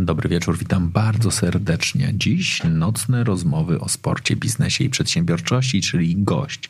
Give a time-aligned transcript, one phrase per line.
[0.00, 2.10] Dobry wieczór, witam bardzo serdecznie.
[2.14, 6.68] Dziś nocne rozmowy o sporcie, biznesie i przedsiębiorczości, czyli gość,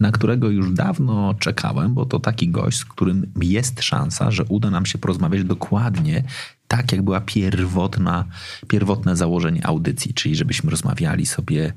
[0.00, 4.70] na którego już dawno czekałem, bo to taki gość, z którym jest szansa, że uda
[4.70, 6.22] nam się porozmawiać dokładnie
[6.68, 8.24] tak, jak była pierwotna,
[8.68, 11.72] pierwotne założenie audycji, czyli żebyśmy rozmawiali sobie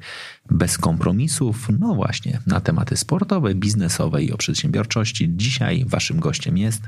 [0.52, 5.30] bez kompromisów, no właśnie, na tematy sportowe, biznesowe i o przedsiębiorczości.
[5.36, 6.82] Dzisiaj waszym gościem jest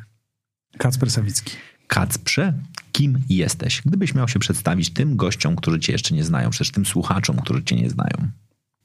[0.77, 1.51] Kacper Sawicki.
[1.87, 2.53] Kacprze,
[2.91, 3.81] kim jesteś?
[3.85, 7.63] Gdybyś miał się przedstawić tym gościom, którzy cię jeszcze nie znają, przecież tym słuchaczom, którzy
[7.63, 8.29] cię nie znają.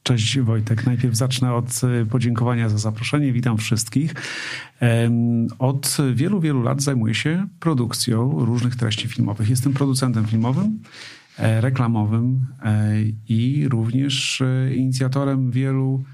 [0.03, 0.87] Cześć Wojtek.
[0.87, 3.33] Najpierw zacznę od y, podziękowania za zaproszenie.
[3.33, 4.15] Witam wszystkich.
[5.59, 9.51] Od wielu, wielu lat zajmuję się produkcją różnych treści filmowych.
[9.51, 10.83] Jestem producentem filmowym,
[11.39, 12.95] e, reklamowym e,
[13.29, 16.05] i również e, inicjatorem wielu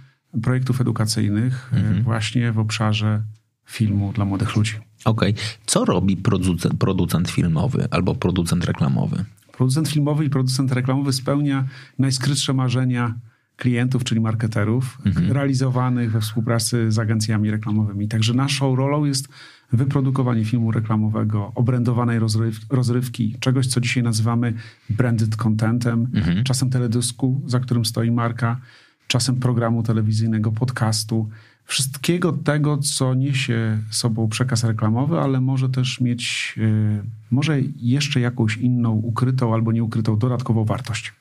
[0.42, 2.02] projektów edukacyjnych mhm.
[2.02, 3.22] właśnie w obszarze
[3.66, 4.74] filmu dla młodych ludzi.
[5.06, 5.30] Okej.
[5.30, 5.44] Okay.
[5.66, 9.24] Co robi producent, producent filmowy albo producent reklamowy?
[9.52, 11.64] Producent filmowy i producent reklamowy spełnia
[11.98, 13.14] najskrytsze marzenia
[13.56, 15.32] klientów, czyli marketerów, mhm.
[15.32, 18.08] realizowanych we współpracy z agencjami reklamowymi.
[18.08, 19.28] Także naszą rolą jest
[19.72, 24.54] wyprodukowanie filmu reklamowego, obrędowanej rozryw, rozrywki, czegoś, co dzisiaj nazywamy
[24.90, 26.44] branded contentem, mhm.
[26.44, 28.60] czasem teledysku, za którym stoi marka,
[29.06, 31.28] czasem programu telewizyjnego, podcastu
[31.66, 38.56] wszystkiego tego, co niesie sobą przekaz reklamowy, ale może też mieć, y, może jeszcze jakąś
[38.56, 41.12] inną ukrytą albo nieukrytą dodatkową wartość.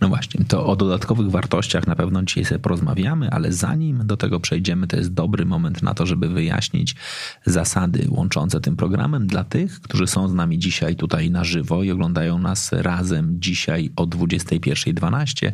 [0.00, 4.40] No właśnie, to o dodatkowych wartościach na pewno dzisiaj sobie porozmawiamy, ale zanim do tego
[4.40, 6.94] przejdziemy, to jest dobry moment na to, żeby wyjaśnić
[7.46, 11.90] zasady łączące tym programem dla tych, którzy są z nami dzisiaj tutaj na żywo i
[11.90, 15.52] oglądają nas razem dzisiaj o 21.12.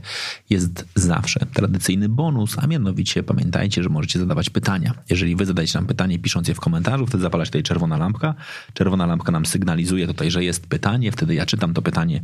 [0.51, 4.95] Jest zawsze tradycyjny bonus, a mianowicie pamiętajcie, że możecie zadawać pytania.
[5.11, 8.35] Jeżeli wy zadajecie nam pytanie, pisząc je w komentarzu, wtedy zapala się tutaj czerwona lampka.
[8.75, 12.23] Czerwona lampka nam sygnalizuje tutaj, że jest pytanie, wtedy ja czytam to pytanie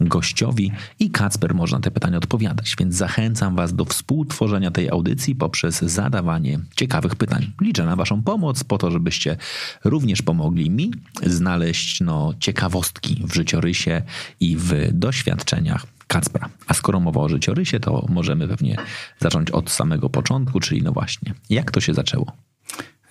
[0.00, 5.34] gościowi i Kacper może na te pytania odpowiadać, więc zachęcam Was do współtworzenia tej audycji
[5.34, 7.52] poprzez zadawanie ciekawych pytań.
[7.60, 9.36] Liczę na Waszą pomoc po to, żebyście
[9.84, 10.90] również pomogli mi
[11.26, 14.02] znaleźć no, ciekawostki w życiorysie
[14.40, 16.48] i w doświadczeniach Kacpra.
[16.66, 18.76] A skoro mowa o życiorysie, to możemy pewnie
[19.18, 22.32] zacząć od samego początku, czyli no właśnie, jak to się zaczęło?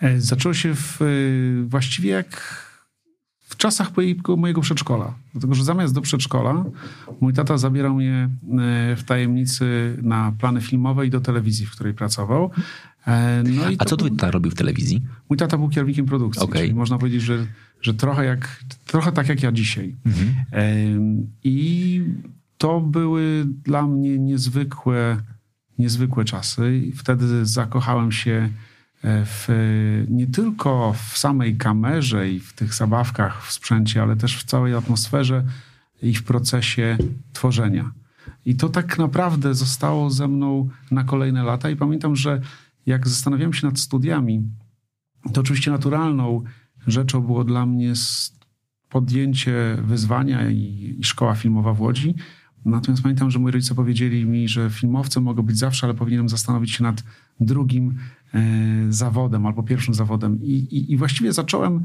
[0.02, 1.06] E, zaczęło się w, e,
[1.68, 2.69] właściwie jak
[3.50, 3.92] w czasach
[4.38, 5.14] mojego przedszkola.
[5.32, 6.66] Dlatego, że zamiast do przedszkola,
[7.22, 11.94] mój tata zabierał mnie e, w tajemnicy na plany filmowe i do telewizji, w której
[11.94, 12.52] pracował.
[13.08, 15.02] E, no A co twój tata robił w telewizji?
[15.30, 16.62] Mój tata był kierownikiem produkcji, okay.
[16.62, 17.46] czyli można powiedzieć, że,
[17.82, 19.96] że trochę, jak, trochę tak jak ja dzisiaj.
[20.06, 21.28] Mhm.
[21.44, 22.02] I
[22.58, 25.18] to były dla mnie niezwykłe,
[25.78, 26.92] niezwykłe czasy.
[26.96, 28.50] Wtedy zakochałem się
[29.04, 29.48] w,
[30.10, 34.76] nie tylko w samej kamerze i w tych zabawkach w sprzęcie, ale też w całej
[34.76, 35.44] atmosferze
[36.02, 36.98] i w procesie
[37.34, 37.92] tworzenia.
[38.46, 41.70] I to tak naprawdę zostało ze mną na kolejne lata.
[41.70, 42.42] I pamiętam, że
[42.86, 44.44] jak zastanawiałem się nad studiami,
[45.34, 46.44] to oczywiście naturalną
[46.88, 47.94] rzeczą było dla mnie
[48.90, 52.16] podjęcie wyzwania i, i szkoła filmowa w Łodzi.
[52.66, 56.72] Natomiast pamiętam, że moi rodzice powiedzieli mi, że filmowcem mogą być zawsze, ale powinienem zastanowić
[56.72, 57.04] się nad
[57.40, 57.98] drugim
[58.90, 60.44] zawodem albo pierwszym zawodem.
[60.44, 61.84] I, i, i właściwie zacząłem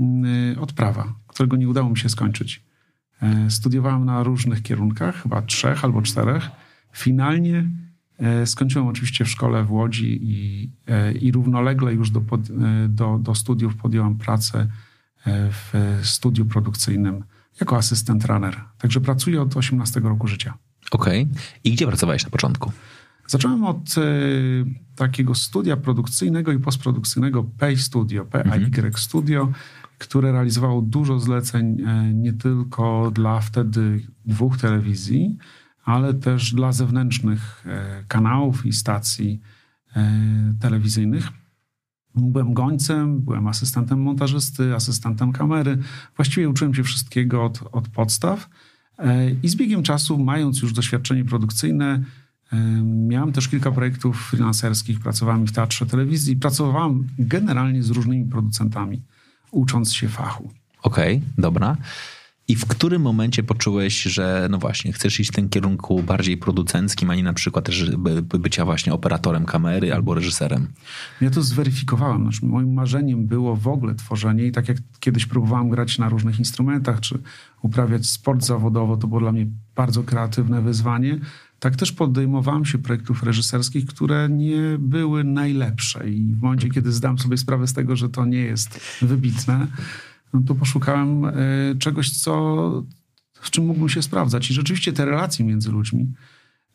[0.00, 2.64] mm, od prawa, którego nie udało mi się skończyć.
[3.22, 6.50] E, studiowałem na różnych kierunkach, chyba trzech albo czterech.
[6.92, 7.70] Finalnie
[8.44, 10.70] skończyłem oczywiście w szkole w Łodzi i,
[11.20, 12.22] i równolegle już do,
[12.88, 14.68] do, do studiów podjąłem pracę
[15.26, 17.24] w studiu produkcyjnym
[17.60, 18.60] jako asystent runner.
[18.78, 20.54] Także pracuję od 18 roku życia.
[20.90, 21.22] Okej.
[21.22, 21.42] Okay.
[21.64, 22.72] I gdzie pracowałeś na początku?
[23.26, 24.64] Zacząłem od y,
[24.96, 28.92] takiego studia produkcyjnego i postprodukcyjnego Pay Studio, PAY mhm.
[28.96, 29.52] Studio,
[29.98, 35.36] które realizowało dużo zleceń y, nie tylko dla wtedy dwóch telewizji,
[35.84, 39.40] ale też dla zewnętrznych y, kanałów i stacji
[40.60, 41.28] telewizyjnych.
[42.14, 45.78] Byłem gońcem, byłem asystentem montażysty, asystentem kamery.
[46.16, 48.48] Właściwie uczyłem się wszystkiego od, od podstaw.
[49.42, 52.04] I z biegiem czasu, mając już doświadczenie produkcyjne,
[52.84, 59.02] Miałem też kilka projektów freelancerskich, pracowałem w teatrze telewizji, pracowałem generalnie z różnymi producentami,
[59.50, 60.50] ucząc się fachu.
[60.82, 61.76] Okej, okay, dobra.
[62.48, 67.10] I w którym momencie poczułeś, że no właśnie, chcesz iść w tym kierunku bardziej producenckim,
[67.10, 67.90] a nie na przykład też
[68.38, 70.68] bycia właśnie operatorem kamery albo reżyserem?
[71.20, 72.22] Ja to zweryfikowałem.
[72.22, 76.38] Znaczy, moim marzeniem było w ogóle tworzenie i tak jak kiedyś próbowałem grać na różnych
[76.38, 77.18] instrumentach, czy
[77.62, 79.46] uprawiać sport zawodowo, to było dla mnie
[79.76, 81.18] bardzo kreatywne wyzwanie.
[81.64, 87.18] Tak też podejmowałem się projektów reżyserskich, które nie były najlepsze i w momencie, kiedy zdam
[87.18, 89.66] sobie sprawę z tego, że to nie jest wybitne,
[90.32, 91.32] no to poszukałem e,
[91.78, 92.84] czegoś, co,
[93.32, 94.50] w czym mógłbym się sprawdzać.
[94.50, 96.12] I rzeczywiście te relacje między ludźmi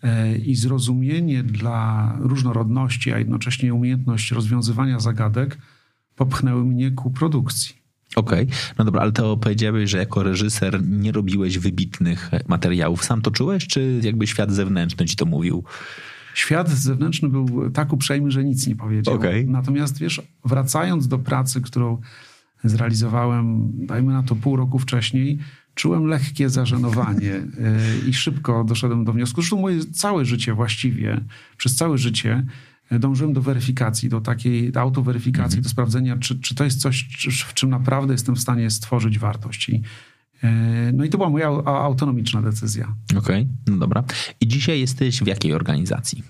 [0.03, 5.57] e, i zrozumienie dla różnorodności, a jednocześnie umiejętność rozwiązywania zagadek
[6.15, 7.75] popchnęły mnie ku produkcji.
[8.15, 8.57] Okej, okay.
[8.77, 13.05] no dobra, ale to powiedziałeś, że jako reżyser nie robiłeś wybitnych materiałów.
[13.05, 15.63] Sam to czułeś, czy jakby świat zewnętrzny ci to mówił?
[16.33, 19.15] Świat zewnętrzny był tak uprzejmy, że nic nie powiedział.
[19.15, 19.45] Okay.
[19.47, 22.01] Natomiast wiesz, wracając do pracy, którą
[22.63, 25.39] zrealizowałem, dajmy na to pół roku wcześniej,
[25.75, 27.43] czułem lekkie zażenowanie e,
[28.07, 31.21] i szybko doszedłem do wniosku, że moje całe życie właściwie,
[31.57, 32.45] przez całe życie
[32.91, 35.63] dążyłem do weryfikacji, do takiej do autoweryfikacji, mm -hmm.
[35.63, 37.07] do sprawdzenia, czy, czy to jest coś,
[37.47, 39.69] w czym naprawdę jestem w stanie stworzyć wartość.
[39.69, 39.81] I,
[40.43, 42.95] e, no i to była moja autonomiczna decyzja.
[43.09, 44.03] Okej, okay, no dobra.
[44.41, 46.23] I dzisiaj jesteś w jakiej organizacji?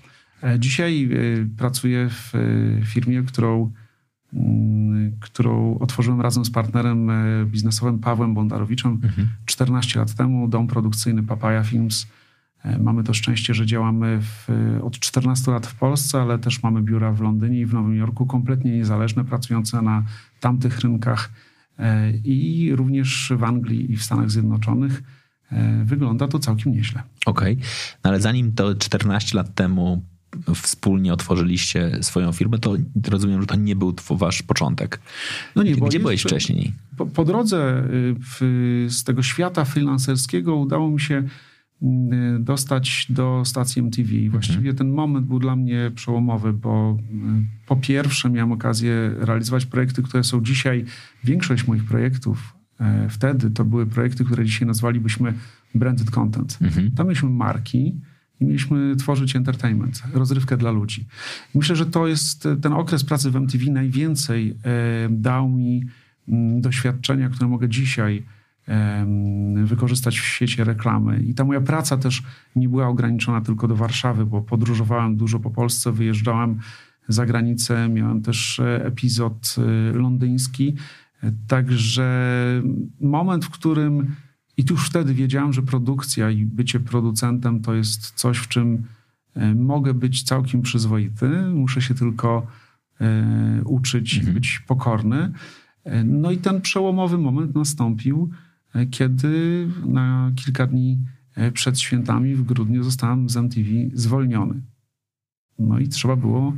[0.58, 1.10] Dzisiaj
[1.56, 2.32] pracuję w
[2.84, 3.72] firmie, którą
[4.32, 9.28] Mm, którą otworzyłem razem z partnerem e, biznesowym Pawłem Bondarowiczem mhm.
[9.46, 10.48] 14 lat temu.
[10.48, 12.06] Dom produkcyjny Papaya Films.
[12.64, 14.48] E, mamy to szczęście, że działamy w,
[14.82, 18.26] od 14 lat w Polsce, ale też mamy biura w Londynie i w Nowym Jorku,
[18.26, 20.04] kompletnie niezależne, pracujące na
[20.40, 21.30] tamtych rynkach
[21.78, 25.02] e, i również w Anglii i w Stanach Zjednoczonych.
[25.84, 27.02] Wygląda to całkiem nieźle.
[27.26, 27.66] Okej, okay.
[28.04, 30.02] no ale zanim to 14 lat temu
[30.54, 32.76] wspólnie otworzyliście swoją firmę, to
[33.08, 35.00] rozumiem, że to nie był wasz początek.
[35.56, 36.72] No nie, Gdzie byłeś wcześniej?
[36.96, 41.22] Po, po drodze y, w, z tego świata freelancerskiego udało mi się
[42.40, 44.12] dostać do stacji MTV.
[44.12, 44.30] Mhm.
[44.30, 50.02] Właściwie ten moment był dla mnie przełomowy, bo y, po pierwsze miałem okazję realizować projekty,
[50.02, 50.84] które są dzisiaj,
[51.24, 52.54] większość moich projektów
[53.08, 55.34] wtedy to były projekty, które dzisiaj nazwalibyśmy
[55.74, 56.58] branded content.
[56.60, 56.90] Mhm.
[56.90, 58.00] Tam mieliśmy marki,
[58.40, 61.06] i mieliśmy tworzyć entertainment, rozrywkę dla ludzi.
[61.54, 65.84] Myślę, że to jest ten okres pracy w MTV najwięcej e, dał mi
[66.28, 68.22] mm, doświadczenia, które mogę dzisiaj
[69.64, 71.22] wykorzystać w świecie reklamy.
[71.22, 72.22] I ta moja praca też
[72.56, 76.60] nie była ograniczona tylko do Warszawy, bo podróżowałem dużo po Polsce, wyjeżdżałem
[77.12, 80.76] za granicę, miałem też e, epizod e, londyński.
[81.46, 82.32] Także
[83.00, 84.14] moment, w którym
[84.56, 88.84] i już wtedy wiedziałem, że produkcja i bycie producentem to jest coś, w czym
[89.34, 91.28] e, mogę być całkiem przyzwoity.
[91.54, 92.46] Muszę się tylko
[93.64, 94.34] uczyć mhm.
[94.34, 95.32] być pokorny.
[96.04, 98.30] No i ten przełomowy moment nastąpił,
[98.90, 100.98] kiedy na kilka dni
[101.54, 104.62] przed świętami w grudniu zostałem z MTV zwolniony.
[105.58, 106.52] No i trzeba było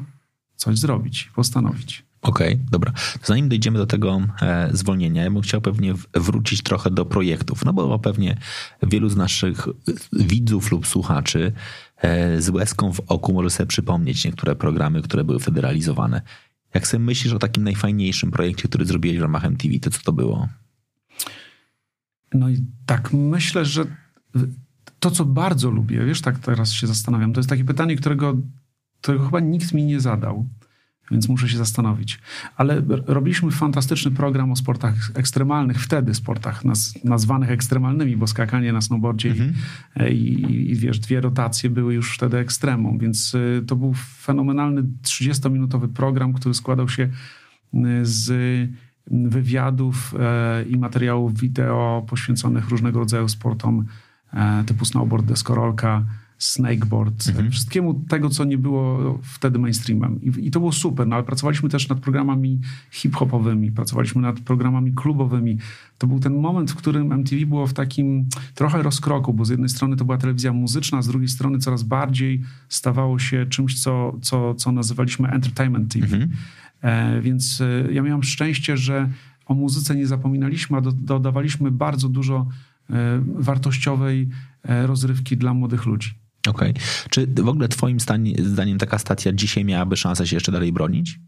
[0.56, 2.04] coś zrobić, postanowić.
[2.22, 2.92] Okej, okay, dobra.
[3.24, 7.72] Zanim dojdziemy do tego e, zwolnienia, ja bym chciał pewnie wrócić trochę do projektów, no
[7.72, 8.36] bo pewnie
[8.82, 9.68] wielu z naszych
[10.12, 11.52] widzów lub słuchaczy
[11.96, 16.22] e, z łezką w oku może sobie przypomnieć niektóre programy, które były wtedy realizowane.
[16.74, 20.12] Jak sobie myślisz o takim najfajniejszym projekcie, który zrobiłeś w ramach MTV, to co to
[20.12, 20.48] było?
[22.34, 23.84] No i tak myślę, że
[25.00, 28.36] to, co bardzo lubię, wiesz, tak teraz się zastanawiam, to jest takie pytanie, którego,
[29.00, 30.48] którego chyba nikt mi nie zadał
[31.12, 32.18] więc muszę się zastanowić.
[32.56, 38.80] Ale robiliśmy fantastyczny program o sportach ekstremalnych, wtedy sportach naz, nazwanych ekstremalnymi, bo skakanie na
[38.80, 39.54] snowboardzie mhm.
[40.10, 44.82] i, i, i, wiesz, dwie rotacje były już wtedy ekstremum, więc y, to był fenomenalny
[44.82, 48.30] 30-minutowy program, który składał się y, z
[49.10, 53.84] wywiadów e, i materiałów wideo poświęconych różnego rodzaju sportom
[54.32, 56.04] e, typu snowboard, deskorolka,
[56.42, 57.50] snakeboard, mhm.
[57.50, 60.22] wszystkiemu tego, co nie było wtedy mainstreamem.
[60.22, 64.92] I, I, to było super, no ale pracowaliśmy też nad programami hip-hopowymi, pracowaliśmy nad programami
[64.92, 65.58] klubowymi.
[65.98, 69.68] To był ten moment, w którym MTV było w takim trochę rozkroku, bo z jednej
[69.68, 74.54] strony to była telewizja muzyczna, z drugiej strony coraz bardziej stawało się czymś, co, co,
[74.54, 76.04] co nazywaliśmy entertainment TV.
[76.06, 76.30] Mhm.
[76.82, 79.08] E, więc e, ja miałem szczęście, że
[79.46, 82.48] o muzyce nie zapominaliśmy, a do, dodawaliśmy bardzo dużo
[82.90, 84.28] e, wartościowej
[84.64, 86.10] rozrywki dla młodych ludzi.
[86.48, 86.70] Okej.
[86.70, 86.82] Okay.
[87.10, 87.98] Czy w ogóle twoim
[88.38, 91.20] zdaniem taka stacja dzisiaj miałaby szansę się jeszcze dalej bronić?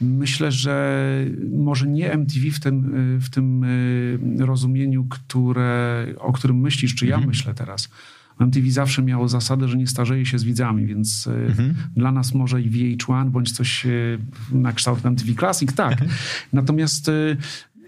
[0.00, 1.04] Myślę, że
[1.50, 3.66] może nie MTV w tym, w tym
[4.38, 7.28] rozumieniu, które, o którym myślisz, czy ja mhm.
[7.28, 7.88] myślę teraz.
[8.40, 11.74] MTV zawsze miało zasadę, że nie starzeje się z widzami, więc y, mhm.
[11.96, 14.18] dla nas może i VH1 bądź coś y,
[14.52, 15.92] na kształt MTV Classic, tak.
[15.92, 16.10] Mhm.
[16.52, 17.10] Natomiast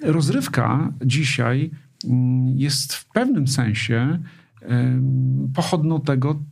[0.02, 1.71] rozrywka dzisiaj
[2.04, 4.19] mm, jest w pewnym sensie
[5.54, 6.42] pochodną tego,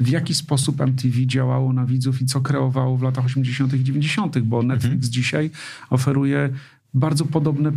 [0.00, 3.74] w jaki sposób MTV działało na widzów i co kreowało w latach 80.
[3.74, 5.12] i 90., bo Netflix mhm.
[5.12, 5.50] dzisiaj
[5.90, 6.50] oferuje
[6.94, 7.72] bardzo podobne e,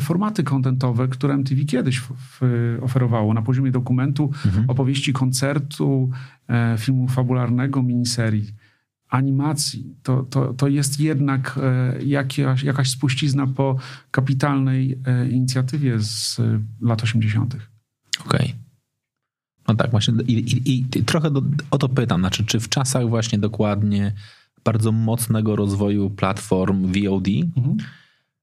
[0.00, 2.02] formaty kontentowe, które MTV kiedyś
[2.82, 4.70] oferowało na poziomie dokumentu, mhm.
[4.70, 6.10] opowieści, koncertu,
[6.48, 8.52] e, filmu fabularnego, miniserii,
[9.08, 9.96] animacji.
[10.02, 13.76] To, to, to jest jednak e, jakaś, jakaś spuścizna po
[14.10, 14.98] kapitalnej
[15.30, 16.40] inicjatywie z
[16.80, 17.54] lat 80.
[17.54, 17.66] Okej.
[18.26, 18.54] Okay.
[19.68, 20.14] No tak, właśnie.
[20.26, 22.20] I, i, i trochę do, o to pytam.
[22.20, 24.12] Znaczy, czy w czasach właśnie dokładnie
[24.64, 27.76] bardzo mocnego rozwoju platform VOD, mhm.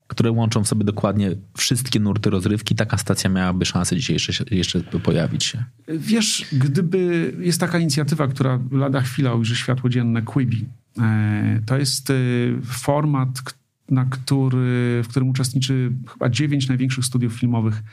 [0.08, 4.82] Które łączą w sobie dokładnie wszystkie nurty rozrywki, taka stacja miałaby szansę dzisiaj jeszcze, jeszcze
[4.82, 5.64] pojawić się?
[5.88, 10.66] Wiesz, gdyby jest taka inicjatywa, która lada chwila ujrzy światło dzienne, Quibi.
[11.00, 12.14] E, to jest e,
[12.64, 13.30] format,
[13.90, 17.84] na który, w którym uczestniczy chyba dziewięć największych studiów filmowych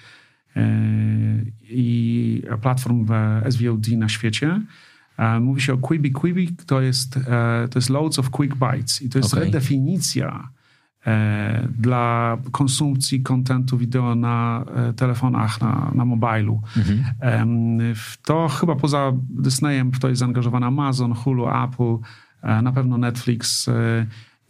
[1.62, 3.06] i platform
[3.50, 4.60] SVOD na świecie.
[5.16, 6.12] E, mówi się o Quibi.
[6.12, 9.44] Quibi to jest, e, to jest loads of quick bytes i to jest okay.
[9.44, 10.63] redefinicja e,
[11.78, 14.64] dla konsumpcji kontentu wideo na
[14.96, 16.62] telefonach, na, na mobilu.
[16.76, 17.94] Mhm.
[18.24, 21.96] To chyba poza Disneyem w to jest zaangażowany Amazon, Hulu, Apple,
[22.62, 23.70] na pewno Netflix.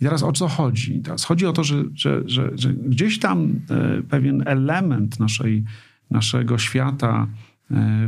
[0.01, 1.01] I teraz o co chodzi?
[1.01, 3.61] Teraz chodzi o to, że, że, że, że gdzieś tam
[4.09, 5.65] pewien element naszej
[6.11, 7.54] naszego świata e,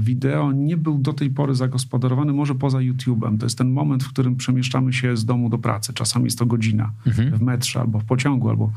[0.00, 3.38] wideo nie był do tej pory zagospodarowany, może poza YouTube'em.
[3.38, 5.92] To jest ten moment, w którym przemieszczamy się z domu do pracy.
[5.92, 7.38] Czasami jest to godzina mhm.
[7.38, 8.72] w metrze, albo w pociągu, albo,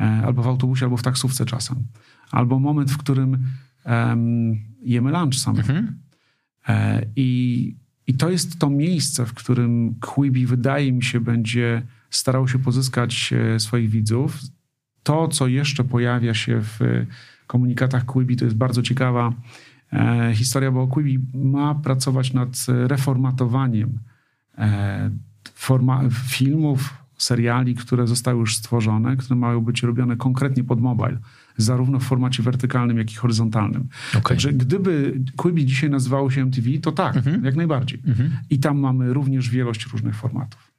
[0.00, 1.76] e, albo w autobusie, albo w taksówce czasem.
[2.30, 3.46] Albo moment, w którym
[3.84, 5.58] um, jemy lunch sami.
[5.58, 5.98] Mhm.
[6.68, 7.76] E, I,
[8.06, 13.34] I to jest to miejsce, w którym Quibi wydaje mi się będzie starał się pozyskać
[13.58, 14.38] swoich widzów.
[15.02, 16.78] To, co jeszcze pojawia się w
[17.46, 18.36] komunikatach Quibi.
[18.36, 19.32] To jest bardzo ciekawa e,
[20.34, 23.98] historia, bo Quibi ma pracować nad reformatowaniem
[24.58, 25.10] e,
[25.54, 31.18] forma, filmów, seriali, które zostały już stworzone, które mają być robione konkretnie pod mobile,
[31.56, 33.88] zarówno w formacie wertykalnym, jak i horyzontalnym.
[34.10, 34.22] Okay.
[34.22, 37.44] Także gdyby Quibi dzisiaj nazywało się MTV, to tak, mhm.
[37.44, 38.02] jak najbardziej.
[38.06, 38.30] Mhm.
[38.50, 40.72] I tam mamy również wielość różnych formatów.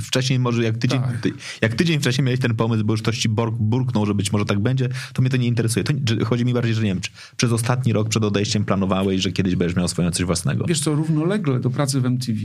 [0.00, 1.20] wcześniej może jak tydzień, tak.
[1.20, 4.44] ty, jak tydzień wcześniej miałeś ten pomysł, bo już ktoś ci burknął, że być może
[4.44, 5.84] tak będzie, to mnie to nie interesuje.
[5.84, 5.92] To,
[6.24, 9.56] chodzi mi bardziej, że nie wiem, czy przez ostatni rok przed odejściem planowałeś, że kiedyś
[9.56, 10.64] będziesz miał swoje coś własnego.
[10.68, 12.38] Wiesz co, równolegle do pracy w MTV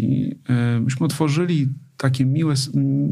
[0.50, 1.68] e, myśmy otworzyli
[2.00, 2.54] takie miłe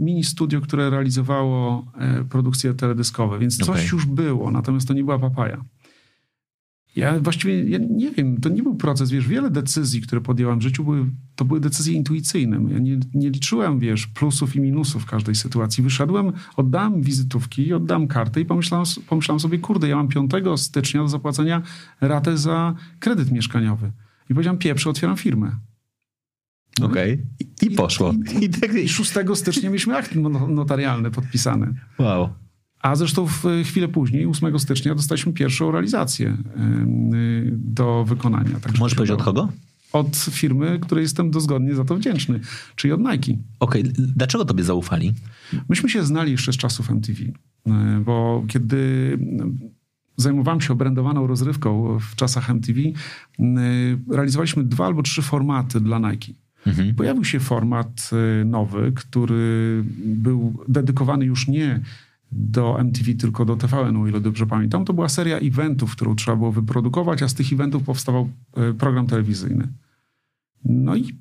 [0.02, 3.84] mini studio, które realizowało e, produkcje teledyskowe, więc coś okay.
[3.92, 5.66] już było, natomiast to nie była papaja.
[6.98, 10.62] Ja właściwie ja nie wiem, to nie był proces, wiesz, wiele decyzji, które podjąłem w
[10.62, 12.74] życiu, były, to były decyzje intuicyjne.
[12.74, 15.84] Ja nie, nie liczyłem, wiesz, plusów i minusów w każdej sytuacji.
[15.84, 21.08] Wyszedłem, oddałem wizytówki, oddałem kartę i pomyślałem, pomyślałem sobie, kurde, ja mam 5 stycznia do
[21.08, 21.62] zapłacenia
[22.02, 23.92] ratę za kredyt mieszkaniowy.
[24.30, 25.52] I powiedziałem, pierwszy otwieram firmę.
[26.82, 27.14] Okej.
[27.14, 27.26] Okay.
[27.40, 28.14] I, I, poszło.
[28.42, 28.46] I,
[28.80, 30.16] i, I 6 stycznia mieliśmy akt
[30.50, 31.74] notarialny podpisany.
[32.00, 32.30] Wow.
[32.88, 36.38] A zresztą w chwilę później, 8 stycznia, dostaliśmy pierwszą realizację
[37.52, 38.60] do wykonania.
[38.60, 39.50] Także Możesz powiedzieć od kogo?
[39.94, 42.40] Od firmy, której jestem dozgodnie za to wdzięczny,
[42.76, 43.34] czyli od Nike.
[43.60, 43.94] Okej, okay.
[43.98, 45.14] dlaczego tobie zaufali?
[45.70, 47.20] Myśmy się znali jeszcze z czasów MTV,
[48.06, 49.18] bo kiedy
[50.18, 52.80] zajmowałem się obrędowaną rozrywką w czasach MTV,
[54.10, 56.34] realizowaliśmy dwa albo trzy formaty dla Nike.
[56.68, 56.96] Mhm.
[56.96, 58.10] Pojawił się format
[58.42, 61.82] y, nowy, który był dedykowany już nie
[62.32, 64.86] do MTV, tylko do TVN, o ile dobrze pamiętam.
[64.86, 68.30] To była seria eventów, którą trzeba było wyprodukować, a z tych eventów powstawał
[68.70, 69.68] y, program telewizyjny.
[70.66, 71.14] No i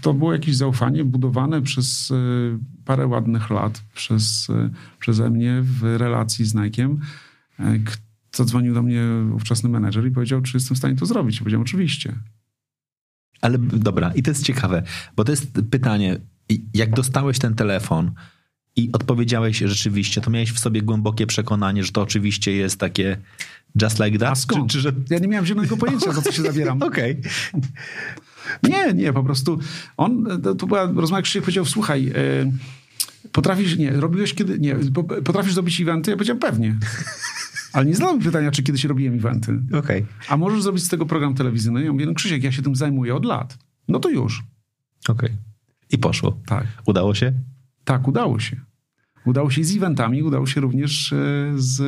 [0.00, 2.12] to było jakieś zaufanie budowane przez
[2.84, 4.48] parę ładnych lat przez,
[4.98, 6.96] przeze mnie w relacji z Nike'em.
[8.32, 9.02] Zadzwonił do mnie
[9.34, 11.36] ówczesny menedżer i powiedział, czy jestem w stanie to zrobić.
[11.36, 12.14] Ja powiedziałem, oczywiście.
[13.40, 14.82] Ale dobra, i to jest ciekawe,
[15.16, 16.18] bo to jest pytanie,
[16.74, 18.12] jak dostałeś ten telefon
[18.76, 23.16] i odpowiedziałeś rzeczywiście, to miałeś w sobie głębokie przekonanie, że to oczywiście jest takie
[23.82, 24.46] just like that?
[24.46, 24.92] Czy, czy, że...
[25.10, 26.82] Ja nie miałem zielonego pojęcia, za co się zabieram.
[26.88, 27.16] Okej.
[27.52, 27.70] Okay.
[28.62, 29.58] Nie, nie, po prostu
[29.96, 30.26] on,
[30.58, 32.12] to była rozmowa, Krzysiek powiedział, słuchaj, yy,
[33.32, 34.76] potrafisz, nie, robiłeś kiedy, nie,
[35.24, 36.10] potrafisz zrobić eventy?
[36.10, 36.78] Ja powiedziałem, pewnie.
[37.72, 39.60] Ale nie zadałem pytania, czy kiedyś robiłem eventy.
[39.78, 40.06] Okay.
[40.28, 41.84] A możesz zrobić z tego program telewizyjny?
[41.84, 43.58] Ja mówię, no Krzysiek, ja się tym zajmuję od lat.
[43.88, 44.42] No to już.
[45.08, 45.30] Okej.
[45.30, 45.38] Okay.
[45.90, 46.40] I poszło.
[46.46, 46.66] Tak.
[46.86, 47.32] Udało się?
[47.84, 48.60] Tak, udało się.
[49.26, 51.16] Udało się z eventami, udało się również e,
[51.56, 51.80] z,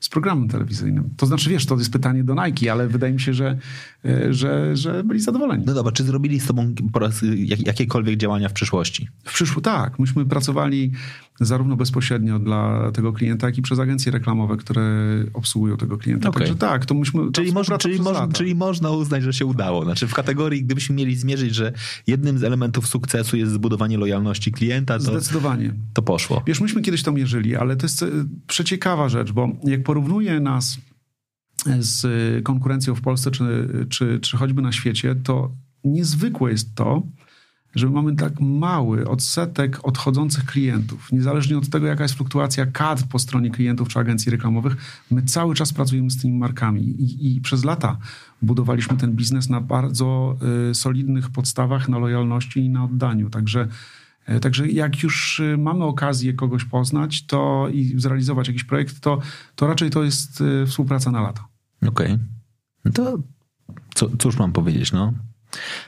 [0.00, 1.10] z programem telewizyjnym.
[1.16, 3.58] To znaczy, wiesz, to jest pytanie do Nike, ale wydaje mi się, że,
[4.04, 5.64] e, że, że byli zadowoleni.
[5.66, 7.20] No dobra, czy zrobili z tobą po raz,
[7.66, 9.08] jakiekolwiek działania w przyszłości?
[9.24, 9.98] W przyszłości, tak.
[9.98, 10.92] Myśmy pracowali
[11.40, 14.84] zarówno bezpośrednio dla tego klienta, jak i przez agencje reklamowe, które
[15.34, 16.28] obsługują tego klienta.
[16.28, 16.40] Okay.
[16.40, 17.32] Także tak, to myśmy...
[17.32, 19.84] Czyli, moż, czyli, moż, czyli można uznać, że się udało.
[19.84, 21.72] Znaczy w kategorii, gdybyśmy mieli zmierzyć, że
[22.06, 25.04] jednym z elementów sukcesu jest zbudowanie lojalności klienta, to...
[25.04, 25.72] Zdecydowanie.
[25.92, 26.42] To poszło.
[26.46, 28.06] Wiesz, myśmy kiedyś to mierzyli, ale to jest e,
[28.46, 30.78] przeciekawa rzecz, bo jak porównuję nas
[31.78, 32.04] z
[32.44, 35.50] konkurencją w Polsce, czy, czy, czy choćby na świecie, to
[35.84, 37.02] niezwykłe jest to,
[37.74, 41.12] że mamy tak mały odsetek odchodzących klientów.
[41.12, 44.76] Niezależnie od tego, jaka jest fluktuacja kadr po stronie klientów czy agencji reklamowych,
[45.10, 47.98] my cały czas pracujemy z tymi markami i, i przez lata
[48.42, 50.36] budowaliśmy ten biznes na bardzo
[50.70, 53.30] y, solidnych podstawach, na lojalności i na oddaniu.
[53.30, 53.68] Także
[54.40, 59.18] Także jak już y, mamy okazję kogoś poznać to i zrealizować jakiś projekt, to,
[59.54, 61.48] to raczej to jest y, współpraca na lata.
[61.88, 62.06] Okej.
[62.06, 62.18] Okay.
[62.84, 63.18] No to
[63.94, 65.12] co, cóż mam powiedzieć, no?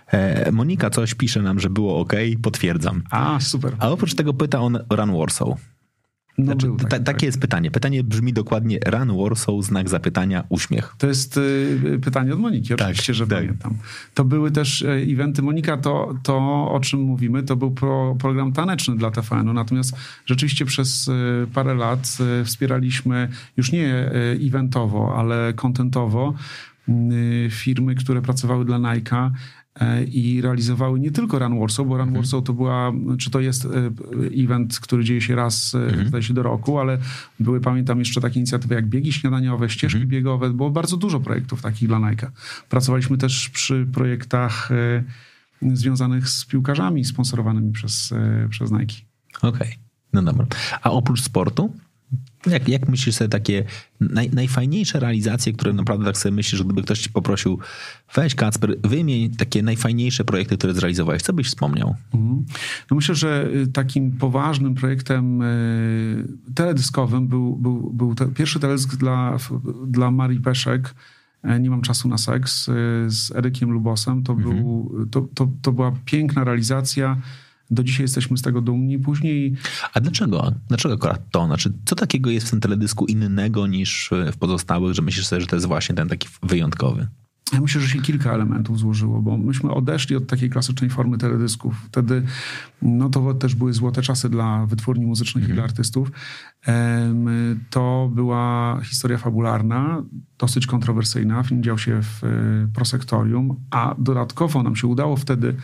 [0.06, 3.02] E, Monika coś pisze nam, że było ok, potwierdzam.
[3.10, 3.76] A, super.
[3.78, 5.48] A oprócz tego pyta on Run Warsaw.
[6.38, 7.22] No znaczy, tak, ta, takie tak.
[7.22, 7.70] jest pytanie.
[7.70, 10.94] Pytanie brzmi dokładnie Run Warsaw, znak zapytania, uśmiech.
[10.98, 13.38] To jest y, pytanie od Moniki, tak, oczywiście, że tak.
[13.38, 13.76] pamiętam.
[14.14, 15.42] To były też y, eventy.
[15.42, 16.36] Monika, to, to
[16.72, 19.96] o czym mówimy, to był pro, program taneczny dla TVN-u, natomiast
[20.26, 26.34] rzeczywiście przez y, parę lat y, wspieraliśmy już nie y, eventowo, ale kontentowo
[26.88, 29.57] y, firmy, które pracowały dla Nike'a E,
[30.12, 32.22] i realizowały nie tylko Run Warsaw, bo Run mhm.
[32.22, 33.68] Warsaw to była, czy to jest e,
[34.44, 36.08] event, który dzieje się raz, e, mhm.
[36.08, 36.98] zdaje się, do roku, ale
[37.40, 40.10] były, pamiętam, jeszcze takie inicjatywy jak biegi śniadaniowe, ścieżki mhm.
[40.10, 42.30] biegowe, było bardzo dużo projektów takich dla Nike.
[42.68, 44.68] Pracowaliśmy też przy projektach
[45.62, 48.14] związanych z piłkarzami sponsorowanymi przez,
[48.50, 48.94] przez Nike.
[49.42, 49.72] Okej, okay.
[50.12, 50.46] no dobra.
[50.82, 51.72] A oprócz sportu?
[52.46, 53.64] Jak, jak myślisz sobie takie
[54.00, 57.58] naj, najfajniejsze realizacje, które naprawdę tak sobie myślisz, że gdyby ktoś ci poprosił,
[58.14, 61.94] weź Kacper, wymień takie najfajniejsze projekty, które zrealizowałeś, co byś wspomniał?
[62.14, 62.44] Mhm.
[62.90, 68.96] No myślę, że y, takim poważnym projektem y, teledyskowym był, był, był te, pierwszy teledysk
[68.96, 69.36] dla,
[69.86, 70.94] dla Marii Peszek,
[71.42, 72.72] e, nie mam czasu na seks, y,
[73.08, 74.22] z Erykiem Lubosem.
[74.22, 74.56] To, mhm.
[74.56, 77.16] był, to, to, to była piękna realizacja
[77.70, 78.98] do dzisiaj jesteśmy z tego dumni.
[78.98, 79.56] Później.
[79.94, 80.52] A dlaczego?
[80.68, 81.46] Dlaczego akurat to?
[81.46, 85.46] Znaczy, co takiego jest w tym teledysku innego niż w pozostałych, że myślisz sobie, że
[85.46, 87.08] to jest właśnie ten taki wyjątkowy?
[87.52, 91.76] Ja myślę, że się kilka elementów złożyło, bo myśmy odeszli od takiej klasycznej formy teledysków.
[91.86, 92.22] Wtedy
[92.82, 95.50] no to też były złote czasy dla wytwórni muzycznych mm.
[95.50, 95.70] i dla mhm.
[95.70, 96.10] artystów.
[97.70, 100.02] To była historia fabularna,
[100.38, 101.42] dosyć kontrowersyjna.
[101.42, 102.28] Film dział się w e,
[102.74, 105.56] prosektorium, a dodatkowo nam się udało wtedy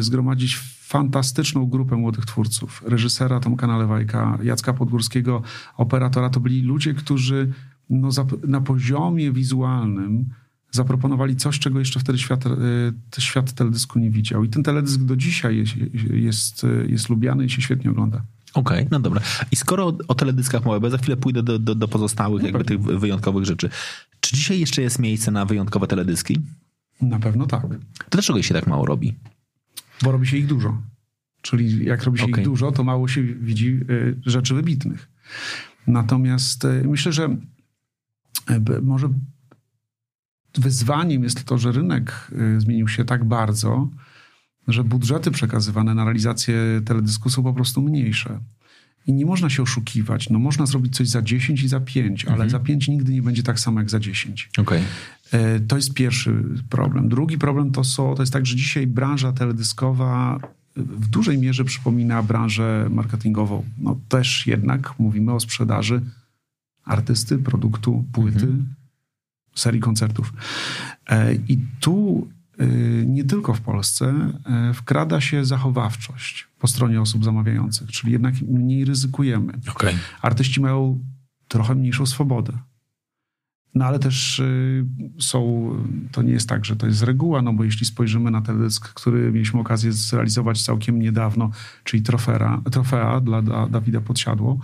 [0.00, 2.82] zgromadzić fantastyczną grupę młodych twórców.
[2.86, 5.42] Reżysera Tomka Nalewajka, Jacka Podgórskiego,
[5.76, 6.30] operatora.
[6.30, 7.52] To byli ludzie, którzy
[7.90, 8.08] no,
[8.46, 10.28] na poziomie wizualnym
[10.70, 14.44] zaproponowali coś, czego jeszcze wtedy świat, e, świat teledysku nie widział.
[14.44, 15.76] I ten teledysk do dzisiaj jest,
[16.10, 18.22] jest, jest lubiany i się świetnie ogląda.
[18.54, 19.20] Okej, okay, no dobra.
[19.50, 22.48] I skoro o, o teledyskach mowa, bo za chwilę pójdę do, do, do pozostałych no
[22.48, 23.70] jakby tych wyjątkowych rzeczy.
[24.20, 26.40] Czy dzisiaj jeszcze jest miejsce na wyjątkowe teledyski?
[27.00, 27.62] Na pewno tak.
[27.62, 29.14] To dlaczego się tak mało robi?
[30.02, 30.82] Bo robi się ich dużo.
[31.42, 32.40] Czyli jak robi się okay.
[32.40, 35.08] ich dużo, to mało się widzi y, rzeczy wybitnych.
[35.86, 37.36] Natomiast y, myślę, że
[38.50, 39.08] y, może
[40.58, 43.90] wyzwaniem jest to, że rynek zmienił się tak bardzo,
[44.68, 48.40] że budżety przekazywane na realizację teledysku są po prostu mniejsze.
[49.08, 50.30] I nie można się oszukiwać.
[50.30, 52.40] No można zrobić coś za 10 i za 5, mhm.
[52.40, 54.50] ale za 5 nigdy nie będzie tak samo jak za 10.
[54.58, 54.82] Okay.
[55.32, 57.08] E, to jest pierwszy problem.
[57.08, 60.40] Drugi problem to, są, to jest tak, że dzisiaj branża teledyskowa
[60.76, 63.64] w dużej mierze przypomina branżę marketingową.
[63.78, 66.00] No też jednak mówimy o sprzedaży
[66.84, 68.74] artysty, produktu, płyty, mhm.
[69.54, 70.32] serii koncertów.
[71.06, 72.28] E, I tu
[73.06, 74.32] nie tylko w Polsce,
[74.70, 79.52] y, wkrada się zachowawczość po stronie osób zamawiających, czyli jednak mniej ryzykujemy.
[79.70, 79.94] Okay.
[80.22, 81.04] Artyści mają
[81.48, 82.52] trochę mniejszą swobodę.
[83.74, 84.86] No ale też y,
[85.18, 85.70] są,
[86.12, 89.32] to nie jest tak, że to jest reguła, no bo jeśli spojrzymy na teledysk, który
[89.32, 91.50] mieliśmy okazję zrealizować całkiem niedawno,
[91.84, 94.58] czyli trofera, trofea dla Dawida Podsiadło,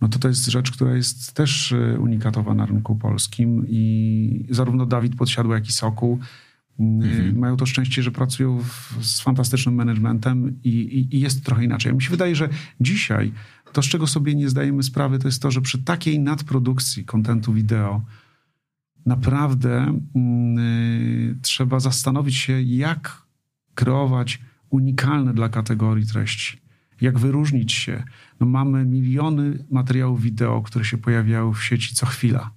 [0.00, 4.86] no to to jest rzecz, która jest też y, unikatowa na rynku polskim i zarówno
[4.86, 7.38] Dawid Podsiadło, jak i Sokół y, mhm.
[7.38, 11.94] mają to szczęście, że pracują w, z fantastycznym managementem i, i, i, jest trochę inaczej.
[11.94, 12.48] Mi się wydaje, że
[12.80, 13.32] dzisiaj
[13.72, 17.52] to, z czego sobie nie zdajemy sprawy, to jest to, że przy takiej nadprodukcji kontentu
[17.52, 18.02] wideo
[19.06, 23.22] naprawdę yy, trzeba zastanowić się, jak
[23.74, 26.62] kreować unikalne dla kategorii treści
[27.02, 28.02] jak wyróżnić się.
[28.40, 32.50] No mamy miliony materiałów wideo, które się pojawiają w sieci co chwila.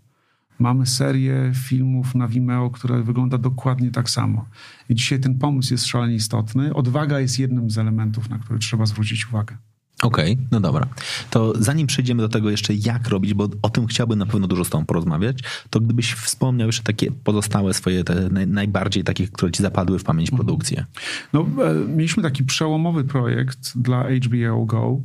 [0.60, 4.46] Mamy serię filmów na Vimeo, która wygląda dokładnie tak samo.
[4.90, 6.74] I dzisiaj ten pomysł jest szalenie istotny.
[6.74, 9.58] Odwaga jest jednym z elementów, na który trzeba zwrócić uwagę.
[10.02, 10.88] Okej, okay, no dobra.
[11.30, 14.66] To zanim przejdziemy do tego jeszcze, jak robić, bo o tym chciałbym na pewno dużo
[14.66, 15.40] z Tobą porozmawiać,
[15.70, 20.30] to gdybyś wspomniał jeszcze takie pozostałe swoje, te najbardziej takie, które Ci zapadły w pamięć
[20.30, 20.46] mhm.
[20.46, 20.86] produkcje.
[21.34, 25.02] No, e, mieliśmy taki przełomowy projekt dla HBO Go,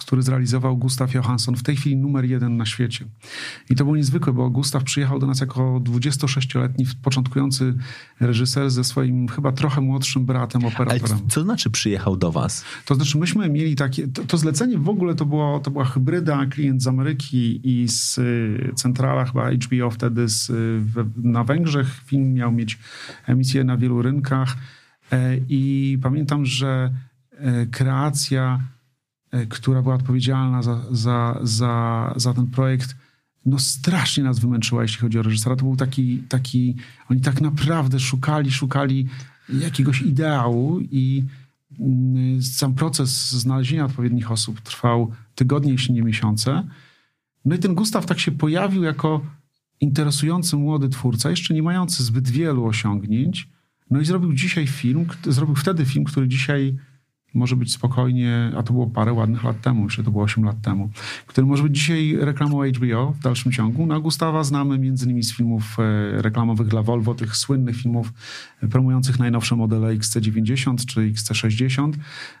[0.00, 3.04] który zrealizował Gustav Johansson, w tej chwili numer jeden na świecie.
[3.70, 7.74] I to było niezwykłe, bo Gustav przyjechał do nas jako 26-letni, początkujący
[8.20, 11.18] reżyser ze swoim chyba trochę młodszym bratem, operatorem.
[11.18, 12.64] Ale co znaczy przyjechał do was?
[12.84, 16.46] To znaczy myśmy mieli takie, to, to zlecenie w ogóle to, było, to była hybryda,
[16.46, 20.52] klient z Ameryki i z y, centrala chyba HBO wtedy z,
[21.16, 21.88] na Węgrzech.
[22.04, 22.78] Film miał mieć
[23.26, 24.56] emisję na wielu rynkach
[25.12, 26.92] e, i pamiętam, że
[27.38, 28.60] e, kreacja
[29.48, 32.96] która była odpowiedzialna za, za, za, za ten projekt,
[33.46, 35.56] no strasznie nas wymęczyła, jeśli chodzi o reżysera.
[35.56, 36.76] To był taki, taki,
[37.10, 39.08] oni tak naprawdę szukali, szukali
[39.48, 41.24] jakiegoś ideału i
[41.80, 46.68] mm, sam proces znalezienia odpowiednich osób trwał tygodnie, jeśli nie miesiące.
[47.44, 49.20] No i ten Gustaw tak się pojawił jako
[49.80, 53.48] interesujący młody twórca, jeszcze nie mający zbyt wielu osiągnięć.
[53.90, 56.76] No i zrobił dzisiaj film, zrobił wtedy film, który dzisiaj
[57.34, 60.60] może być spokojnie, a to było parę ładnych lat temu, jeszcze to było 8 lat
[60.62, 60.90] temu,
[61.26, 63.86] który może być dzisiaj reklamą HBO w dalszym ciągu.
[63.86, 68.12] No, Gustawa znamy między innymi z filmów e, reklamowych dla Volvo, tych słynnych filmów
[68.70, 71.92] promujących najnowsze modele XC90 czy XC60.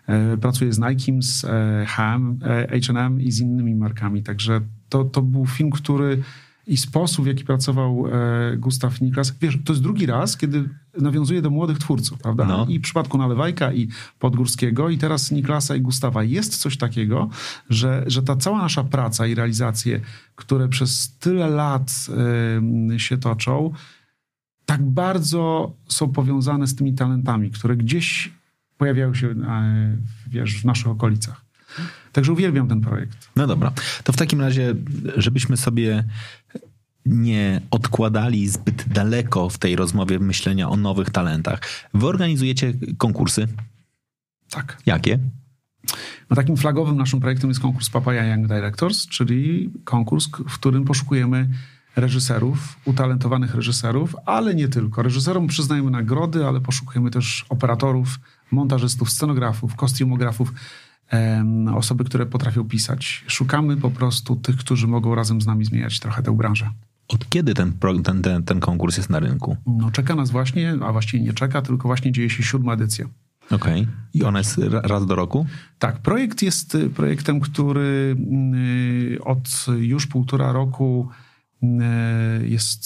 [0.06, 1.46] E, pracuje z Nike, z
[1.86, 6.22] H&M i z innymi markami, także to, to był film, który
[6.66, 9.34] i sposób, w jaki pracował e, Gustaw Niklas.
[9.40, 10.68] Wiesz, to jest drugi raz, kiedy
[11.00, 12.44] nawiązuje do młodych twórców, prawda?
[12.44, 12.66] No.
[12.68, 17.28] I w przypadku Nalewajka i Podgórskiego i teraz Niklasa i Gustawa jest coś takiego,
[17.70, 20.00] że, że ta cała nasza praca i realizacje,
[20.34, 22.06] które przez tyle lat
[22.94, 23.72] y, się toczą,
[24.66, 28.32] tak bardzo są powiązane z tymi talentami, które gdzieś
[28.78, 29.34] pojawiają się, y,
[30.26, 31.44] wiesz, w naszych okolicach.
[32.12, 33.30] Także uwielbiam ten projekt.
[33.36, 33.72] No dobra.
[34.04, 34.74] To w takim razie,
[35.16, 36.04] żebyśmy sobie
[37.06, 41.60] nie odkładali zbyt daleko w tej rozmowie myślenia o nowych talentach.
[41.94, 43.48] Wy organizujecie konkursy?
[44.50, 44.82] Tak.
[44.86, 45.18] Jakie?
[46.30, 51.48] No takim flagowym naszym projektem jest konkurs Papaya Young Directors, czyli konkurs, w którym poszukujemy
[51.96, 55.02] reżyserów, utalentowanych reżyserów, ale nie tylko.
[55.02, 60.52] Reżyserom przyznajemy nagrody, ale poszukujemy też operatorów, montażystów, scenografów, kostiumografów,
[61.74, 63.24] osoby, które potrafią pisać.
[63.26, 66.70] Szukamy po prostu tych, którzy mogą razem z nami zmieniać trochę tę branżę.
[67.08, 67.72] Od kiedy ten,
[68.04, 69.56] ten, ten, ten konkurs jest na rynku?
[69.66, 73.06] No, czeka nas właśnie, a właściwie nie czeka, tylko właśnie dzieje się siódma edycja.
[73.50, 73.82] Okej.
[73.82, 73.94] Okay.
[74.14, 75.46] I ona jest raz do roku?
[75.78, 75.98] Tak.
[75.98, 78.16] Projekt jest y, projektem, który
[79.14, 81.08] y, od już półtora roku
[82.42, 82.84] jest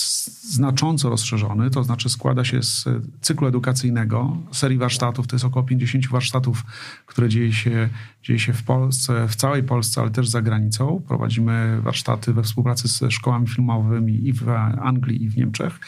[0.55, 2.85] znacząco rozszerzony, to znaczy składa się z
[3.21, 6.65] cyklu edukacyjnego, serii warsztatów, to jest około 50 warsztatów,
[7.07, 7.89] które dzieje się,
[8.23, 11.03] dzieje się w Polsce, w całej Polsce, ale też za granicą.
[11.09, 14.49] Prowadzimy warsztaty we współpracy ze szkołami filmowymi i w
[14.81, 15.81] Anglii, i w Niemczech.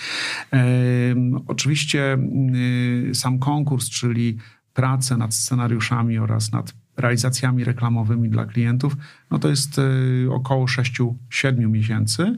[0.53, 0.65] E,
[1.47, 2.19] oczywiście
[3.11, 4.39] y, sam konkurs, czyli
[4.75, 8.97] prace nad scenariuszami oraz nad realizacjami reklamowymi dla klientów,
[9.31, 9.81] no to jest
[10.31, 11.13] około 6-7
[11.69, 12.37] miesięcy.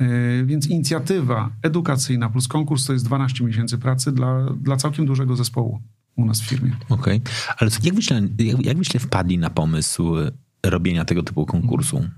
[0.00, 5.36] E, więc inicjatywa edukacyjna plus konkurs to jest 12 miesięcy pracy dla, dla całkiem dużego
[5.36, 5.80] zespołu
[6.16, 6.76] u nas w firmie.
[6.88, 7.54] Okej, okay.
[7.58, 10.14] ale jak wyście, jak, jak wpadli na pomysł
[10.62, 12.08] robienia tego typu konkursu?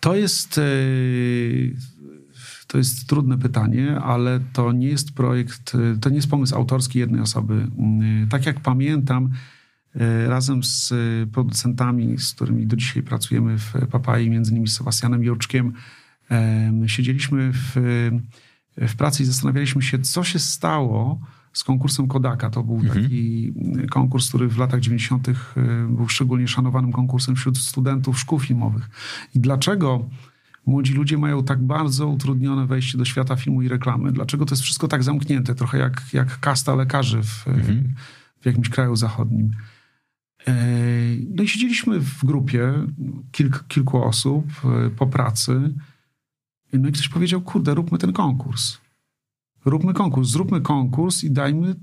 [0.00, 0.62] To jest, e,
[2.66, 6.98] to jest trudne pytanie, ale to nie jest projekt, e, to nie jest pomysł autorski
[6.98, 7.66] jednej osoby.
[8.30, 9.30] Tak jak pamiętam,
[10.26, 10.92] razem z
[11.32, 15.72] producentami, z którymi do dzisiaj pracujemy w Papai, między innymi z Sebastianem Jurczkiem,
[16.86, 17.72] Siedzieliśmy w,
[18.76, 21.20] w pracy i zastanawialiśmy się, co się stało,
[21.54, 22.50] z konkursem Kodaka.
[22.50, 23.02] To był mhm.
[23.02, 23.52] taki
[23.90, 25.28] konkurs, który w latach 90.
[25.28, 25.34] Y,
[25.88, 28.90] był szczególnie szanowanym konkursem wśród studentów szkół filmowych.
[29.34, 30.08] I dlaczego
[30.66, 34.12] młodzi ludzie mają tak bardzo utrudnione wejście do świata filmu i reklamy?
[34.12, 37.94] Dlaczego to jest wszystko tak zamknięte, trochę jak, jak kasta lekarzy w, mhm.
[38.40, 39.50] w jakimś kraju zachodnim?
[41.30, 42.72] No i siedzieliśmy w grupie,
[43.32, 45.74] kilk, kilku osób e, po pracy.
[46.78, 48.78] No i ktoś powiedział, kurde, róbmy ten konkurs.
[49.64, 51.74] Róbmy konkurs, zróbmy konkurs i dajmy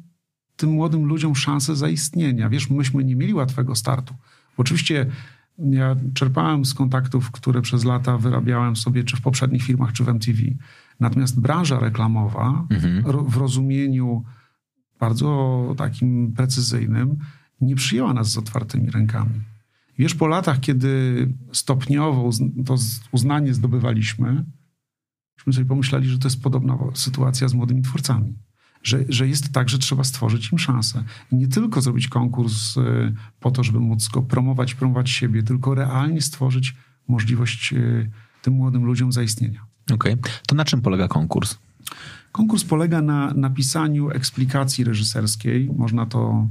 [0.55, 2.49] tym młodym ludziom szansę zaistnienia.
[2.49, 4.13] Wiesz, myśmy nie mieli łatwego startu.
[4.57, 5.05] Oczywiście
[5.57, 10.09] ja czerpałem z kontaktów, które przez lata wyrabiałem sobie, czy w poprzednich firmach, czy w
[10.09, 10.39] MTV.
[10.99, 13.29] Natomiast branża reklamowa mhm.
[13.29, 14.23] w rozumieniu
[14.99, 17.17] bardzo takim precyzyjnym
[17.61, 19.41] nie przyjęła nas z otwartymi rękami.
[19.97, 22.29] Wiesz, po latach, kiedy stopniowo
[22.65, 22.75] to
[23.11, 24.45] uznanie zdobywaliśmy,
[25.37, 28.35] myśmy sobie pomyśleli, że to jest podobna sytuacja z młodymi twórcami.
[28.83, 31.03] Że, że jest tak, że trzeba stworzyć im szansę.
[31.31, 36.21] Nie tylko zrobić konkurs y, po to, żeby móc go promować, promować siebie, tylko realnie
[36.21, 36.75] stworzyć
[37.07, 39.65] możliwość y, tym młodym ludziom zaistnienia.
[39.93, 40.13] Okej.
[40.13, 40.31] Okay.
[40.47, 41.57] To na czym polega konkurs?
[42.31, 45.69] Konkurs polega na napisaniu eksplikacji reżyserskiej.
[45.77, 46.47] Można to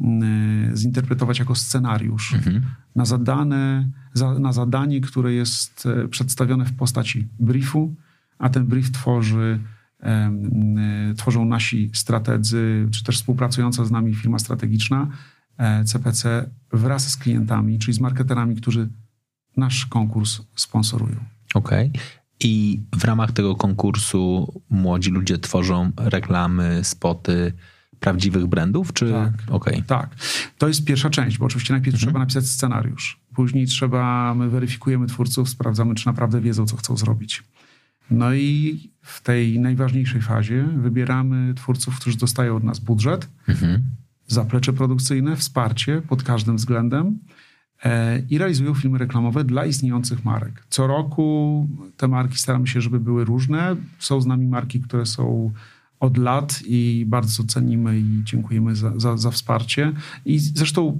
[0.00, 2.62] Y, zinterpretować jako scenariusz mhm.
[2.96, 7.94] na, zadane, za, na zadanie, które jest e, przedstawione w postaci briefu,
[8.40, 9.58] a ten brief tworzy,
[10.02, 10.32] e,
[11.16, 15.08] tworzą nasi strategzy, czy też współpracująca z nami firma strategiczna
[15.84, 18.88] CPC e, wraz z klientami, czyli z marketerami, którzy
[19.56, 21.16] nasz konkurs sponsorują.
[21.54, 21.88] Okej.
[21.88, 22.02] Okay.
[22.40, 27.52] I w ramach tego konkursu młodzi ludzie tworzą reklamy, spoty,
[28.00, 29.12] prawdziwych brandów, czy...
[29.12, 29.82] Tak, okay.
[29.86, 30.16] tak.
[30.58, 32.08] To jest pierwsza część, bo oczywiście najpierw mhm.
[32.08, 33.20] trzeba napisać scenariusz.
[33.34, 37.42] Później trzeba, my weryfikujemy twórców, sprawdzamy, czy naprawdę wiedzą, co chcą zrobić.
[38.10, 43.82] No i w tej najważniejszej fazie wybieramy twórców, którzy dostają od nas budżet, mhm.
[44.26, 47.18] zaplecze produkcyjne, wsparcie pod każdym względem
[47.84, 50.66] e, i realizują filmy reklamowe dla istniejących marek.
[50.70, 53.76] Co roku te marki staramy się, żeby były różne.
[53.98, 55.52] Są z nami marki, które są
[56.00, 59.92] od lat i bardzo cenimy i dziękujemy za, za, za wsparcie.
[60.24, 60.98] I zresztą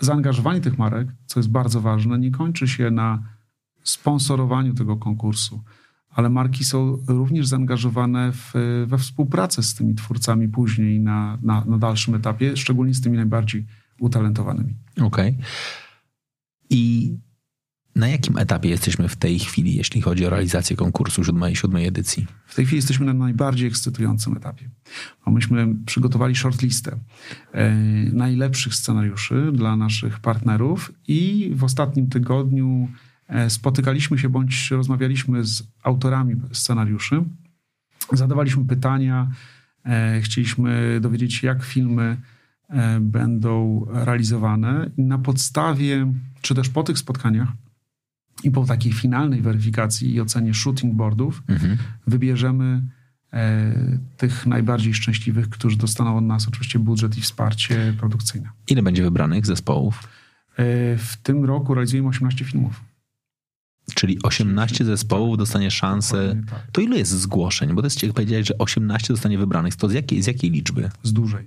[0.00, 3.22] zaangażowanie tych marek, co jest bardzo ważne, nie kończy się na
[3.82, 5.62] sponsorowaniu tego konkursu,
[6.12, 8.52] ale marki są również zaangażowane w,
[8.86, 13.66] we współpracę z tymi twórcami później na, na, na dalszym etapie, szczególnie z tymi najbardziej
[14.00, 14.74] utalentowanymi.
[14.96, 15.30] Okej.
[15.30, 15.44] Okay.
[16.70, 17.14] I
[17.96, 22.26] na jakim etapie jesteśmy w tej chwili, jeśli chodzi o realizację konkursu siódmej, siódmej edycji?
[22.46, 24.70] W tej chwili jesteśmy na najbardziej ekscytującym etapie.
[25.26, 26.98] Myśmy przygotowali shortlistę
[27.52, 27.74] e,
[28.12, 32.88] najlepszych scenariuszy dla naszych partnerów i w ostatnim tygodniu
[33.48, 37.24] spotykaliśmy się bądź rozmawialiśmy z autorami scenariuszy.
[38.12, 39.30] Zadawaliśmy pytania,
[39.84, 42.16] e, chcieliśmy dowiedzieć się, jak filmy
[42.68, 44.90] e, będą realizowane.
[44.98, 47.48] Na podstawie, czy też po tych spotkaniach,
[48.42, 51.78] i po takiej finalnej weryfikacji i ocenie shooting boardów mhm.
[52.06, 52.82] wybierzemy
[53.32, 53.72] e,
[54.16, 58.48] tych najbardziej szczęśliwych, którzy dostaną od nas oczywiście budżet i wsparcie produkcyjne.
[58.68, 59.98] Ile będzie wybranych zespołów?
[59.98, 60.06] E,
[60.96, 62.80] w tym roku realizujemy 18 filmów.
[63.94, 66.42] Czyli 18 zespołów dostanie szansę.
[66.50, 66.70] Tak.
[66.72, 67.72] To ile jest zgłoszeń?
[67.74, 69.76] Bo to jest ciekawe powiedzieć, że 18 zostanie wybranych.
[69.76, 70.90] To z jakiej, z jakiej liczby?
[71.02, 71.46] Z dużej.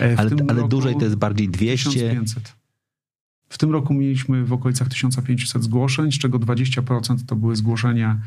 [0.00, 1.90] E, ale, ale dużej to jest bardziej 200.
[1.90, 2.56] 1500.
[3.48, 8.20] W tym roku mieliśmy w okolicach 1500 zgłoszeń, z czego 20% to były zgłoszenia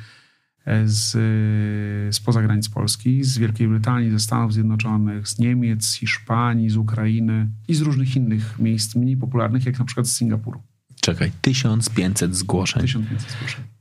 [0.65, 6.69] e, z, spoza granic Polski, z Wielkiej Brytanii, ze Stanów Zjednoczonych, z Niemiec, z Hiszpanii,
[6.69, 10.61] z Ukrainy i z różnych innych miejsc mniej popularnych, jak na przykład z Singapuru.
[11.09, 12.81] Czekaj, 1500 zgłoszeń.
[12.81, 13.78] 1500 zgłoszeń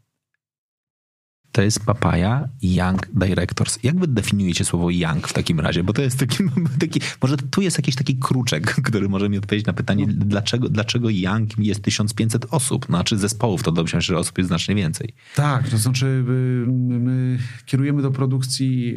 [1.59, 3.79] to jest Papaya Young Directors.
[3.83, 5.85] Jak wy definiujecie słowo young w takim razie?
[5.85, 6.45] Bo to jest taki,
[6.81, 10.13] taki może tu jest jakiś taki kruczek, który może mi odpowiedzieć na pytanie, no.
[10.17, 12.87] dlaczego, dlaczego young jest 1500 osób?
[12.87, 15.15] Znaczy zespołów, to się, że osób jest znacznie więcej.
[15.35, 18.97] Tak, to znaczy y, my kierujemy do produkcji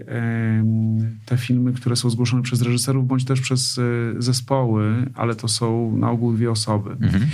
[1.26, 3.82] te filmy, które są zgłoszone przez reżyserów, bądź też przez e,
[4.22, 6.90] zespoły, ale to są na ogół dwie osoby.
[6.92, 7.28] Mhm.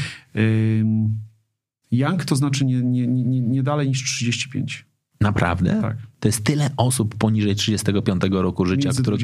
[1.91, 4.87] Young to znaczy nie, nie, nie, nie dalej niż 35.
[5.21, 5.81] Naprawdę?
[5.81, 5.97] Tak.
[6.19, 9.17] To jest tyle osób poniżej 35 roku życia, który,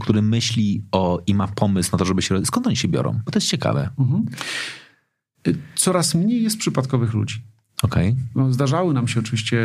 [0.00, 2.46] który myśli o i ma pomysł na to, żeby się.
[2.46, 3.20] Skąd oni się biorą?
[3.24, 3.90] Bo to jest ciekawe.
[3.98, 4.26] Mhm.
[5.48, 7.42] Y, coraz mniej jest przypadkowych ludzi.
[7.82, 8.16] Okay.
[8.34, 9.58] No, zdarzały nam się oczywiście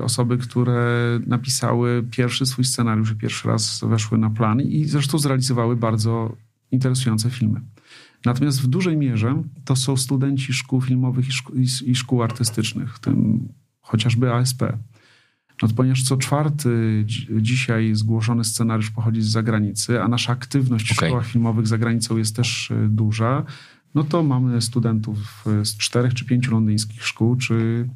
[0.00, 5.76] osoby, które napisały pierwszy swój scenariusz i pierwszy raz weszły na plan i zresztą zrealizowały
[5.76, 6.36] bardzo
[6.70, 7.60] interesujące filmy.
[8.24, 11.56] Natomiast w dużej mierze to są studenci szkół filmowych i szkół,
[11.86, 13.48] i szkół artystycznych, w tym
[13.80, 14.62] chociażby ASP
[15.62, 17.04] No to ponieważ co czwarty
[17.40, 21.08] dzisiaj zgłoszony scenariusz pochodzi z zagranicy, a nasza aktywność w okay.
[21.08, 23.44] szkołach filmowych za granicą jest też e, duża,
[23.94, 27.88] no to mamy studentów z czterech czy pięciu londyńskich szkół, czy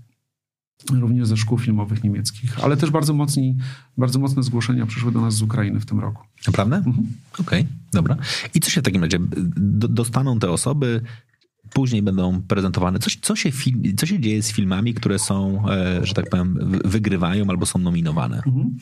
[0.92, 2.64] również ze szkół filmowych niemieckich.
[2.64, 3.56] Ale też bardzo, mocni,
[3.98, 6.22] bardzo mocne zgłoszenia przyszły do nas z Ukrainy w tym roku.
[6.46, 6.76] Naprawdę?
[6.76, 7.06] Mhm.
[7.32, 8.16] Okej, okay, dobra.
[8.54, 9.18] I co się w takim razie
[9.88, 11.00] dostaną te osoby?
[11.72, 12.98] Później będą prezentowane.
[12.98, 13.50] Co, co, się
[13.96, 18.36] co się dzieje z filmami, które są, e, że tak powiem, wygrywają albo są nominowane?
[18.36, 18.76] Mhm.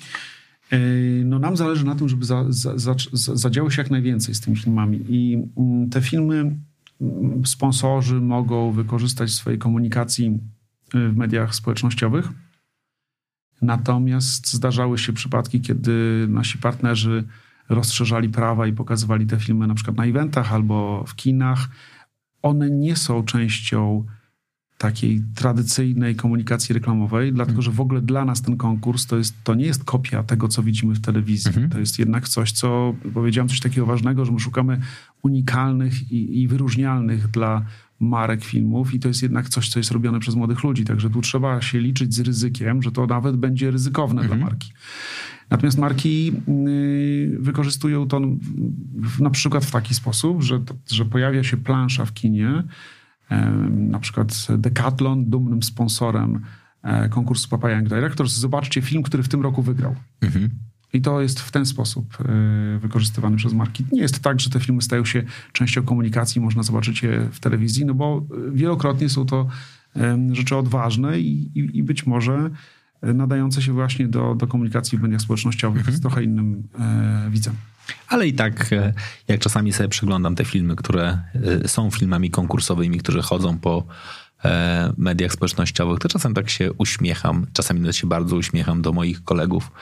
[0.71, 0.79] E,
[1.25, 2.95] no nam zależy na tym, żeby za, za, za,
[3.35, 5.05] zadziało się jak najwięcej z tymi filmami.
[5.09, 6.57] I mm, te filmy
[7.01, 10.39] mm, sponsorzy mogą wykorzystać w swojej komunikacji
[10.95, 12.29] w mediach społecznościowych.
[13.63, 17.25] Natomiast zdarzały się przypadki, kiedy nasi partnerzy
[17.69, 21.69] rozszerzali prawa i pokazywali te filmy na przykład na eventach albo w kinach.
[22.43, 24.05] One nie są częścią
[24.83, 29.55] takiej tradycyjnej komunikacji reklamowej, dlatego że w ogóle dla nas ten konkurs to, jest, to
[29.55, 31.49] nie jest kopia tego, co widzimy w telewizji.
[31.49, 31.71] Mhm.
[31.71, 34.81] To jest jednak coś, co powiedziałem coś takiego ważnego, że my szukamy
[35.23, 37.65] unikalnych i, i wyróżnialnych dla
[38.01, 40.85] marek filmów i to jest jednak coś, co jest robione przez młodych ludzi.
[40.85, 44.41] Także tu trzeba się liczyć z ryzykiem, że to nawet będzie ryzykowne mhm.
[44.41, 44.73] dla marki.
[45.53, 46.33] Natomiast marki
[46.69, 48.21] y, wykorzystują to
[49.21, 50.61] na przykład w taki sposób, że,
[50.91, 52.63] że pojawia się plansza w kinie,
[53.71, 56.41] na przykład Decathlon, dumnym sponsorem
[56.83, 58.33] e, konkursu Papa Young Directors.
[58.33, 59.95] Zobaczcie film, który w tym roku wygrał.
[60.21, 60.51] Mhm.
[60.93, 63.85] I to jest w ten sposób e, wykorzystywany przez marki.
[63.93, 67.85] Nie jest tak, że te filmy stają się częścią komunikacji, można zobaczyć je w telewizji,
[67.85, 69.47] no bo wielokrotnie są to
[70.33, 72.51] rzeczy odważne i, i, i być może
[73.03, 75.97] nadające się właśnie do, do komunikacji w mediach społecznościowych mhm.
[75.97, 77.55] z trochę innym e, widzem.
[78.09, 78.93] Ale i tak, e,
[79.29, 81.19] jak czasami sobie przeglądam te filmy, które
[81.65, 83.87] e, są filmami konkursowymi, które chodzą po
[84.45, 89.25] E, mediach społecznościowych, to czasem tak się uśmiecham, czasami nawet się bardzo uśmiecham do moich
[89.25, 89.73] kolegów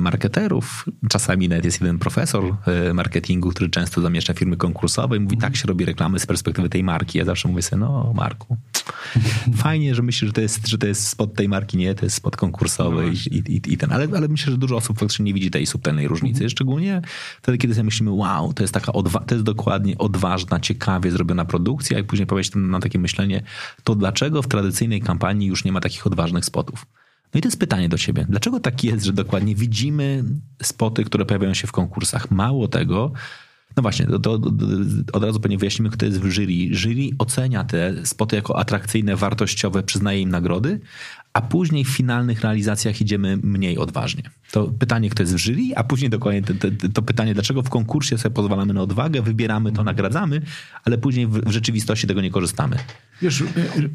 [0.00, 0.84] marketerów.
[1.08, 5.56] Czasami nawet jest jeden profesor e, marketingu, który często zamieszcza firmy konkursowe i mówi, tak
[5.56, 7.18] się robi reklamy z perspektywy tej marki.
[7.18, 8.56] Ja zawsze mówię sobie, no Marku,
[9.56, 12.16] fajnie, że myślisz, że to jest, że to jest spod tej marki, nie, to jest
[12.16, 15.34] spod konkursowy no i, i, i, ten, ale, ale myślę, że dużo osób faktycznie nie
[15.34, 16.50] widzi tej subtelnej różnicy, mhm.
[16.50, 17.02] szczególnie
[17.42, 21.44] wtedy, kiedy sobie myślimy, wow, to jest taka, odwa- to jest dokładnie odważna, ciekawie zrobiona
[21.44, 23.42] produkcja i później powiesz na takie myślenie,
[23.84, 26.86] to dlaczego w tradycyjnej kampanii już nie ma takich odważnych spotów?
[27.34, 28.26] No i to jest pytanie do ciebie.
[28.28, 30.24] Dlaczego tak jest, że dokładnie widzimy
[30.62, 32.30] spoty, które pojawiają się w konkursach?
[32.30, 33.12] Mało tego,
[33.76, 34.50] no właśnie, to, to, to,
[35.12, 36.54] od razu pewnie wyjaśnimy, kto jest w jury.
[36.70, 40.80] Jury ocenia te spoty jako atrakcyjne, wartościowe, przyznaje im nagrody,
[41.34, 44.22] a później w finalnych realizacjach idziemy mniej odważnie.
[44.50, 47.68] To pytanie, kto jest w jury, a później dokładnie to, to, to pytanie, dlaczego w
[47.68, 50.42] konkursie sobie pozwalamy na odwagę, wybieramy to, nagradzamy,
[50.84, 52.76] ale później w, w rzeczywistości tego nie korzystamy.
[53.22, 53.44] Wiesz, y,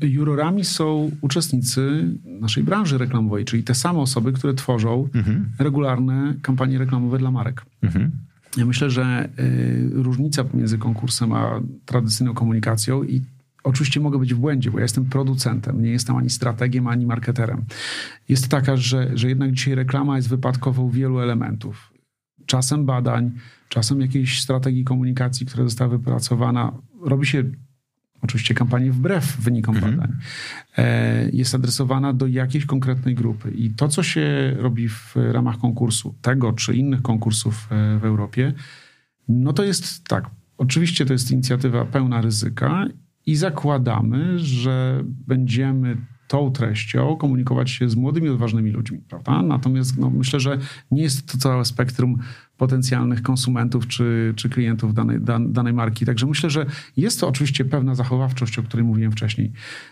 [0.03, 5.49] y, jurorami są uczestnicy naszej branży reklamowej, czyli te same osoby, które tworzą mhm.
[5.59, 7.65] regularne kampanie reklamowe dla marek.
[7.81, 8.11] Mhm.
[8.57, 13.21] Ja myślę, że y, różnica między konkursem a tradycyjną komunikacją i
[13.63, 17.65] oczywiście mogę być w błędzie, bo ja jestem producentem, nie jestem ani strategiem, ani marketerem.
[18.29, 21.93] Jest taka, że, że jednak dzisiaj reklama jest wypadkową wielu elementów.
[22.45, 23.31] Czasem badań,
[23.69, 26.71] czasem jakiejś strategii komunikacji, która została wypracowana.
[27.01, 27.43] Robi się
[28.21, 29.95] oczywiście kampanię wbrew wynikom mhm.
[29.95, 30.17] badań,
[30.77, 33.51] e, jest adresowana do jakiejś konkretnej grupy.
[33.51, 38.53] I to, co się robi w ramach konkursu, tego czy innych konkursów e, w Europie,
[39.27, 40.29] no to jest tak.
[40.57, 42.85] Oczywiście to jest inicjatywa pełna ryzyka
[43.25, 45.97] i zakładamy, że będziemy
[46.29, 49.41] tą treścią komunikować się z młodymi, odważnymi ludźmi, prawda?
[49.41, 50.57] Natomiast no, myślę, że
[50.91, 52.17] nie jest to całe spektrum
[52.57, 56.05] potencjalnych konsumentów czy, czy klientów danej, dan, danej marki.
[56.05, 56.65] Także myślę, że
[56.97, 59.51] jest to oczywiście pewna zachowawczość, o której mówiłem wcześniej,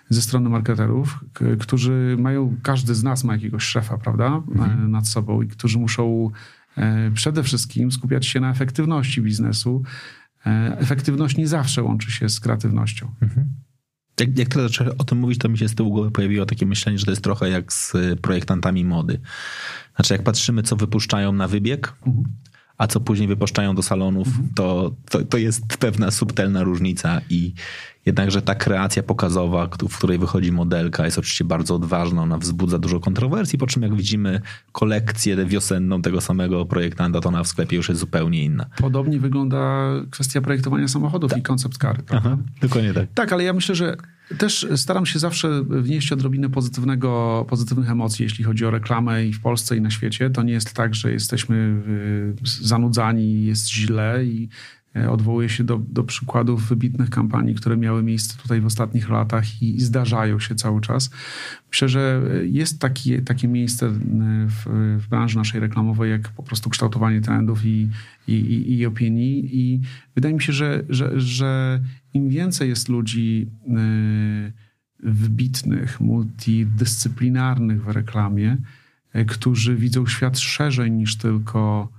[0.09, 1.25] ze strony marketerów,
[1.59, 4.85] którzy mają, każdy z nas ma jakiegoś szefa, prawda, mhm.
[4.85, 6.31] E, nad sobą i którzy muszą
[6.77, 9.83] e, przede wszystkim skupiać się na efektywności biznesu.
[10.45, 13.11] E, efektywność nie zawsze łączy się z kreatywnością.
[13.21, 13.47] Mhm.
[14.19, 16.97] Jak, jak teraz o tym mówić, to mi się z tyłu głowy pojawiło takie myślenie,
[16.97, 19.19] że to jest trochę jak z projektantami mody.
[19.95, 22.25] Znaczy, jak patrzymy, co wypuszczają na wybieg, mhm
[22.77, 24.49] a co później wypuszczają do salonów, mhm.
[24.55, 27.53] to, to, to jest pewna subtelna różnica i
[28.05, 32.99] jednakże ta kreacja pokazowa, w której wychodzi modelka jest oczywiście bardzo odważna, ona wzbudza dużo
[32.99, 37.89] kontrowersji, po czym jak widzimy kolekcję wiosenną tego samego projektanta, to ona w sklepie już
[37.89, 38.65] jest zupełnie inna.
[38.77, 41.39] Podobnie wygląda kwestia projektowania samochodów tak.
[41.39, 42.03] i koncept kary.
[42.09, 43.07] Aha, dokładnie tak.
[43.13, 43.97] Tak, ale ja myślę, że
[44.37, 49.41] też staram się zawsze wnieść odrobinę pozytywnego, pozytywnych emocji, jeśli chodzi o reklamę i w
[49.41, 50.29] Polsce i na świecie.
[50.29, 54.49] To nie jest tak, że jesteśmy y, zanudzani, jest źle i
[54.97, 59.61] E, odwołuje się do, do przykładów wybitnych kampanii, które miały miejsce tutaj w ostatnich latach
[59.61, 61.09] i, i zdarzają się cały czas.
[61.71, 64.63] Myślę, że jest taki, takie miejsce w,
[64.99, 67.89] w branży naszej reklamowej, jak po prostu kształtowanie trendów i,
[68.27, 69.49] i, i, i opinii.
[69.53, 69.81] I
[70.15, 71.79] wydaje mi się, że, że, że
[72.13, 73.47] im więcej jest ludzi
[74.99, 78.57] wybitnych, multidyscyplinarnych w reklamie,
[79.27, 81.91] którzy widzą świat szerzej niż tylko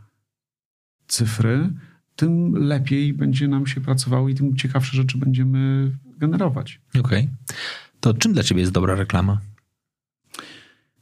[1.07, 1.71] cyfry,
[2.17, 6.81] tym lepiej będzie nam się pracowało i tym ciekawsze rzeczy będziemy generować.
[6.91, 7.01] Okej.
[7.01, 7.29] Okay.
[8.01, 9.41] To czym dla ciebie jest dobra reklama?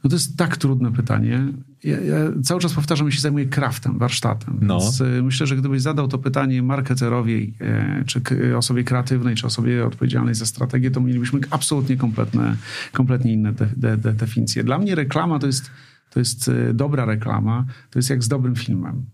[0.06, 1.46] No to jest tak trudne pytanie.
[1.84, 4.58] Ja, ja cały czas powtarzam, że się zajmuję kraftem, warsztatem.
[4.62, 4.80] No.
[4.80, 8.20] Więc y, myślę, że gdybyś zadał to pytanie marketerowi, e, czy
[8.56, 12.56] osobie kreatywnej, czy osobie odpowiedzialnej za strategię, to mielibyśmy absolutnie kompletne,
[12.92, 14.64] kompletnie inne de, de, de definicje.
[14.64, 15.70] Dla mnie reklama to jest,
[16.10, 19.06] to jest dobra reklama, to jest jak z dobrym filmem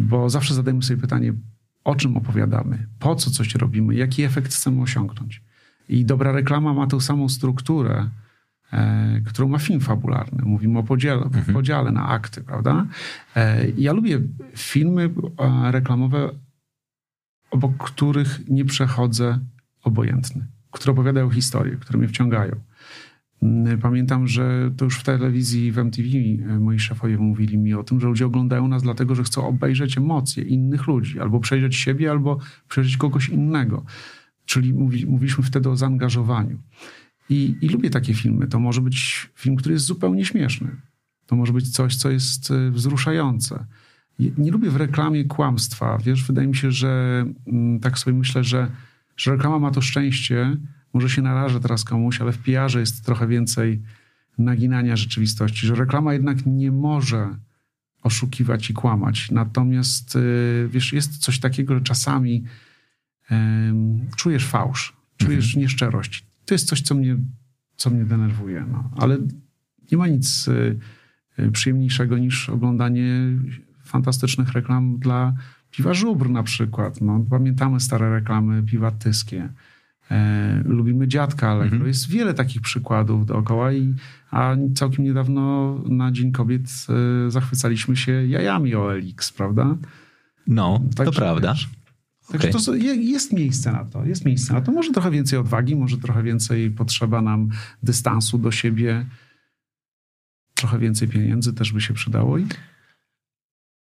[0.00, 1.32] bo zawsze zadajemy sobie pytanie,
[1.84, 5.42] o czym opowiadamy, po co coś robimy, jaki efekt chcemy osiągnąć.
[5.88, 8.10] I dobra reklama ma tą samą strukturę, e,
[9.26, 10.42] którą ma film fabularny.
[10.44, 11.54] Mówimy o podziale, mhm.
[11.54, 12.86] podziale na akty, prawda?
[13.36, 14.20] E, ja lubię
[14.56, 16.30] filmy e, reklamowe,
[17.50, 19.38] obok których nie przechodzę
[19.82, 22.56] obojętny, które opowiadają historię, które mnie wciągają.
[23.42, 27.82] Mm, pamiętam, że to już w telewizji, w MTV e, moi szefowie mówili mi o
[27.82, 32.10] tym, że ludzie oglądają nas dlatego, że chcą obejrzeć emocje innych ludzi, albo przejrzeć siebie,
[32.10, 33.84] albo przejrzeć kogoś innego.
[34.44, 36.58] Czyli mówi, mówiliśmy wtedy o zaangażowaniu.
[37.30, 38.46] I, I lubię takie filmy.
[38.46, 40.76] To może być film, który jest zupełnie śmieszny.
[41.26, 43.66] To może być coś, co jest e, wzruszające.
[44.18, 45.98] Nie lubię w reklamie kłamstwa.
[45.98, 48.70] Wiesz, wydaje mi się, że mm, tak sobie myślę, że,
[49.16, 50.56] że reklama ma to szczęście,
[50.92, 53.82] może się narażę teraz komuś, ale w pr jest trochę więcej
[54.38, 57.36] naginania rzeczywistości, że reklama jednak nie może
[58.02, 59.30] oszukiwać i kłamać.
[59.30, 62.44] Natomiast y, wiesz, jest coś takiego, że czasami
[63.30, 65.62] um, czujesz fałsz, czujesz mhm.
[65.62, 66.29] nieszczerość.
[66.50, 67.16] To jest coś, co mnie,
[67.76, 68.64] co mnie denerwuje.
[68.72, 68.90] No.
[68.96, 69.18] Ale
[69.92, 70.78] nie ma nic y,
[71.38, 73.06] y, przyjemniejszego niż oglądanie
[73.84, 75.34] fantastycznych reklam dla
[75.70, 77.00] piwa żubr na przykład.
[77.00, 79.48] No, pamiętamy stare reklamy piwa tyskie.
[80.10, 81.86] E, lubimy dziadka ale Mhm.
[81.86, 83.94] Jest wiele takich przykładów dookoła, i,
[84.30, 86.62] a całkiem niedawno na Dzień Kobiet
[87.26, 89.76] e, zachwycaliśmy się jajami OLX, prawda?
[90.46, 91.52] No, to prawda.
[91.52, 91.68] Wiesz,
[92.30, 92.62] Także okay.
[92.64, 94.72] to jest miejsce na to, jest miejsce na to.
[94.72, 97.48] Może trochę więcej odwagi, może trochę więcej potrzeba nam
[97.82, 99.06] dystansu do siebie,
[100.54, 102.38] trochę więcej pieniędzy też by się przydało.
[102.38, 102.46] I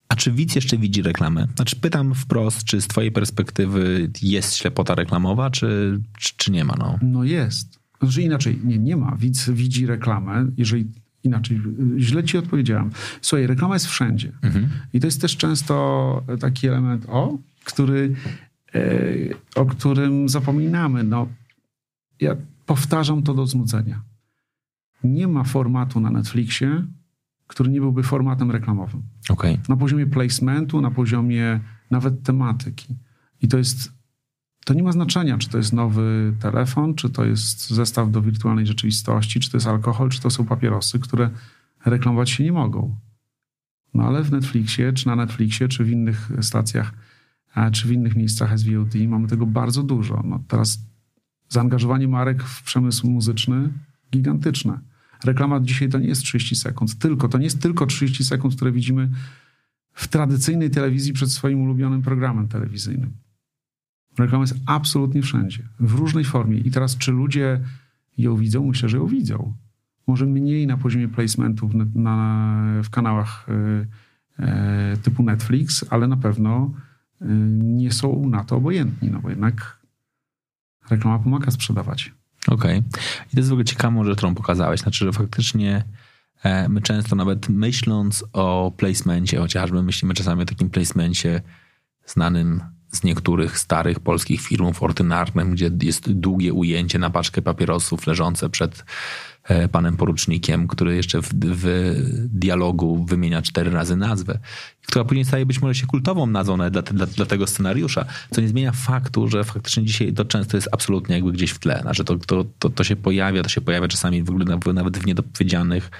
[0.09, 1.47] a czy widz jeszcze widzi reklamę?
[1.55, 6.75] Znaczy pytam wprost, czy z twojej perspektywy jest ślepota reklamowa, czy, czy, czy nie ma?
[6.79, 7.79] No, no jest.
[8.01, 9.15] Znaczy inaczej, nie, nie ma.
[9.19, 10.85] Widz widzi reklamę, jeżeli
[11.23, 11.61] inaczej,
[11.97, 12.91] źle ci odpowiedziałem.
[13.21, 14.31] Słuchaj, reklama jest wszędzie.
[14.41, 14.69] Mhm.
[14.93, 18.15] I to jest też często taki element, o, który,
[18.75, 18.81] e,
[19.55, 21.03] o którym zapominamy.
[21.03, 21.27] No,
[22.21, 22.35] ja
[22.65, 24.01] powtarzam to do znudzenia.
[25.03, 26.85] Nie ma formatu na Netflixie,
[27.47, 29.01] który nie byłby formatem reklamowym.
[29.29, 29.57] Okay.
[29.69, 31.59] Na poziomie placementu, na poziomie
[31.91, 32.95] nawet tematyki.
[33.41, 33.91] I to jest,
[34.65, 38.67] to nie ma znaczenia, czy to jest nowy telefon, czy to jest zestaw do wirtualnej
[38.67, 41.29] rzeczywistości, czy to jest alkohol, czy to są papierosy, które
[41.85, 42.95] reklamować się nie mogą.
[43.93, 46.93] No ale w Netflixie, czy na Netflixie, czy w innych stacjach,
[47.71, 50.23] czy w innych miejscach SVOD mamy tego bardzo dużo.
[50.25, 50.79] No teraz
[51.49, 53.69] zaangażowanie marek w przemysł muzyczny
[54.11, 54.79] gigantyczne.
[55.23, 58.71] Reklama dzisiaj to nie jest 30 sekund, tylko to nie jest tylko 30 sekund, które
[58.71, 59.09] widzimy
[59.93, 63.11] w tradycyjnej telewizji przed swoim ulubionym programem telewizyjnym.
[64.17, 66.57] Reklama jest absolutnie wszędzie, w różnej formie.
[66.57, 67.59] I teraz, czy ludzie
[68.17, 68.67] ją widzą?
[68.67, 69.53] Myślę, że ją widzą.
[70.07, 74.43] Może mniej na poziomie placementów na, w kanałach y,
[74.93, 76.71] y, typu Netflix, ale na pewno
[77.21, 79.79] nie są na to obojętni, no bo jednak
[80.89, 82.13] reklama pomaga sprzedawać.
[82.47, 82.79] Okej.
[82.79, 83.01] Okay.
[83.27, 84.79] I to jest w ogóle ciekawą rzecz, którą pokazałeś.
[84.81, 85.83] Znaczy, że faktycznie
[86.43, 91.41] e, my często nawet myśląc o placemencie, chociażby myślimy czasami o takim placemencie
[92.05, 98.49] znanym z niektórych starych polskich firm ordynarnym, gdzie jest długie ujęcie na paczkę papierosów leżące
[98.49, 98.85] przed
[99.71, 101.93] panem porucznikiem, który jeszcze w, w,
[102.33, 104.39] dialogu wymienia cztery razy nazwę,
[104.87, 108.47] która później staje być może się kultową nazwą dla, dla, dla, tego scenariusza, co nie
[108.47, 112.15] zmienia faktu, że faktycznie dzisiaj to często jest absolutnie jakby gdzieś w tle, znaczy to,
[112.17, 115.91] to, to, to się pojawia, to się pojawia czasami w ogóle nawet w niedopowiedzianych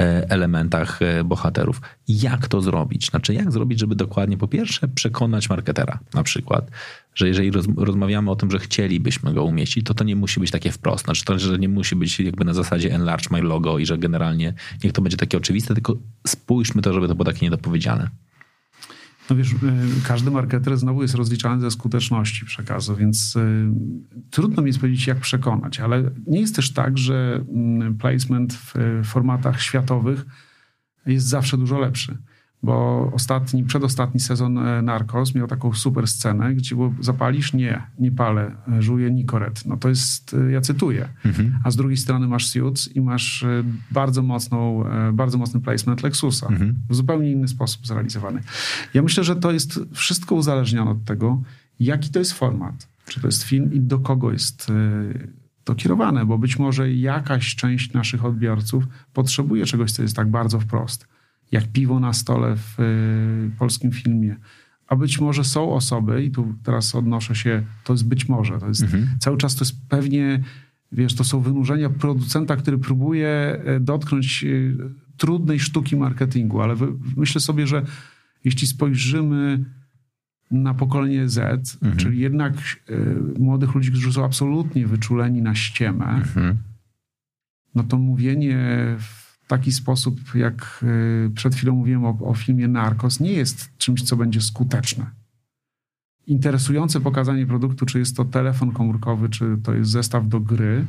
[0.00, 1.80] e, elementach e, bohaterów.
[2.08, 3.06] Jak to zrobić?
[3.06, 6.70] Znaczy jak zrobić, żeby dokładnie po pierwsze przekonać marketera na przykład,
[7.14, 10.50] że jeżeli roz, rozmawiamy o tym, że chcielibyśmy go umieścić, to to nie musi być
[10.50, 11.04] takie wprost.
[11.04, 14.54] Znaczy to, że nie musi być jakby na zasadzie enlarge my logo i że generalnie
[14.84, 15.96] niech to będzie takie oczywiste, tylko
[16.26, 18.10] spójrzmy to, żeby to było takie niedopowiedziane.
[19.30, 19.56] No wiesz, y,
[20.06, 23.66] każdy marketer znowu jest rozliczany ze skuteczności przekazu, więc y,
[24.30, 28.74] trudno mi jest powiedzieć, jak przekonać, ale nie jest też tak, że mm, placement w
[29.04, 30.26] formatach światowych
[31.06, 32.18] jest zawsze dużo lepszy
[32.64, 37.52] bo ostatni, przedostatni sezon e, Narcos miał taką super scenę, gdzie było zapalisz?
[37.52, 39.66] Nie, nie palę, e, żuję Nikoret.
[39.66, 41.08] No to jest, e, ja cytuję.
[41.24, 41.58] Mhm.
[41.64, 43.44] A z drugiej strony masz Suits i masz
[43.90, 46.46] bardzo mocną, bardzo mocny placement Lexusa.
[46.46, 46.74] Mhm.
[46.88, 48.40] W zupełnie inny sposób zrealizowany.
[48.94, 51.42] Ja myślę, że to jest wszystko uzależnione od tego,
[51.80, 52.88] jaki to jest format.
[53.06, 54.72] Czy to jest film i do kogo jest
[55.64, 60.60] to kierowane, bo być może jakaś część naszych odbiorców potrzebuje czegoś, co jest tak bardzo
[60.60, 61.06] wprost
[61.54, 64.36] jak piwo na stole w y, polskim filmie.
[64.86, 68.68] A być może są osoby, i tu teraz odnoszę się, to jest być może, to
[68.68, 69.08] jest mhm.
[69.18, 70.42] cały czas to jest pewnie,
[70.92, 74.48] wiesz, to są wynurzenia producenta, który próbuje e, dotknąć e,
[75.16, 76.76] trudnej sztuki marketingu, ale
[77.16, 77.84] myślę sobie, że
[78.44, 79.64] jeśli spojrzymy
[80.50, 81.38] na pokolenie Z,
[81.74, 81.96] mhm.
[81.96, 82.54] czyli jednak
[82.90, 86.56] y, młodych ludzi, którzy są absolutnie wyczuleni na ściemę, mhm.
[87.74, 88.58] no to mówienie
[88.98, 90.84] w taki sposób, jak
[91.26, 95.10] y, przed chwilą mówiłem o, o filmie Narcos, nie jest czymś, co będzie skuteczne.
[96.26, 100.86] Interesujące pokazanie produktu, czy jest to telefon komórkowy, czy to jest zestaw do gry,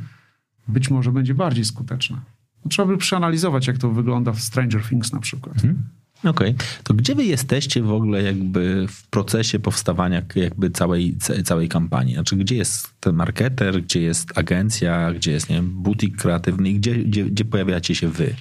[0.68, 2.16] być może będzie bardziej skuteczne.
[2.64, 5.56] No, trzeba by przeanalizować, jak to wygląda w Stranger Things na przykład.
[5.56, 5.82] Hmm.
[6.24, 6.66] Okej, okay.
[6.82, 12.14] to gdzie wy jesteście w ogóle jakby w procesie powstawania jakby całej, całej kampanii?
[12.14, 16.94] Znaczy, gdzie jest ten marketer, gdzie jest agencja, gdzie jest, nie wiem, butik kreatywny gdzie,
[16.94, 18.34] gdzie, gdzie pojawiacie się wy?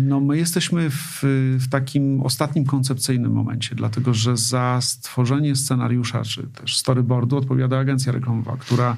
[0.00, 1.20] No my jesteśmy w,
[1.58, 8.12] w takim ostatnim koncepcyjnym momencie, dlatego że za stworzenie scenariusza, czy też storyboardu odpowiada agencja
[8.12, 8.96] reklamowa, która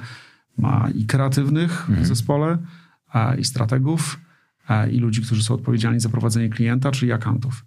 [0.59, 2.05] ma i kreatywnych mhm.
[2.05, 2.59] w zespole,
[3.39, 4.21] i strategów,
[4.93, 7.65] i ludzi, którzy są odpowiedzialni za prowadzenie klienta, czyli akantów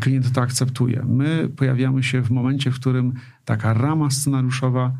[0.00, 1.04] klient to akceptuje.
[1.08, 3.12] My pojawiamy się w momencie, w którym
[3.44, 4.92] taka rama scenariuszowa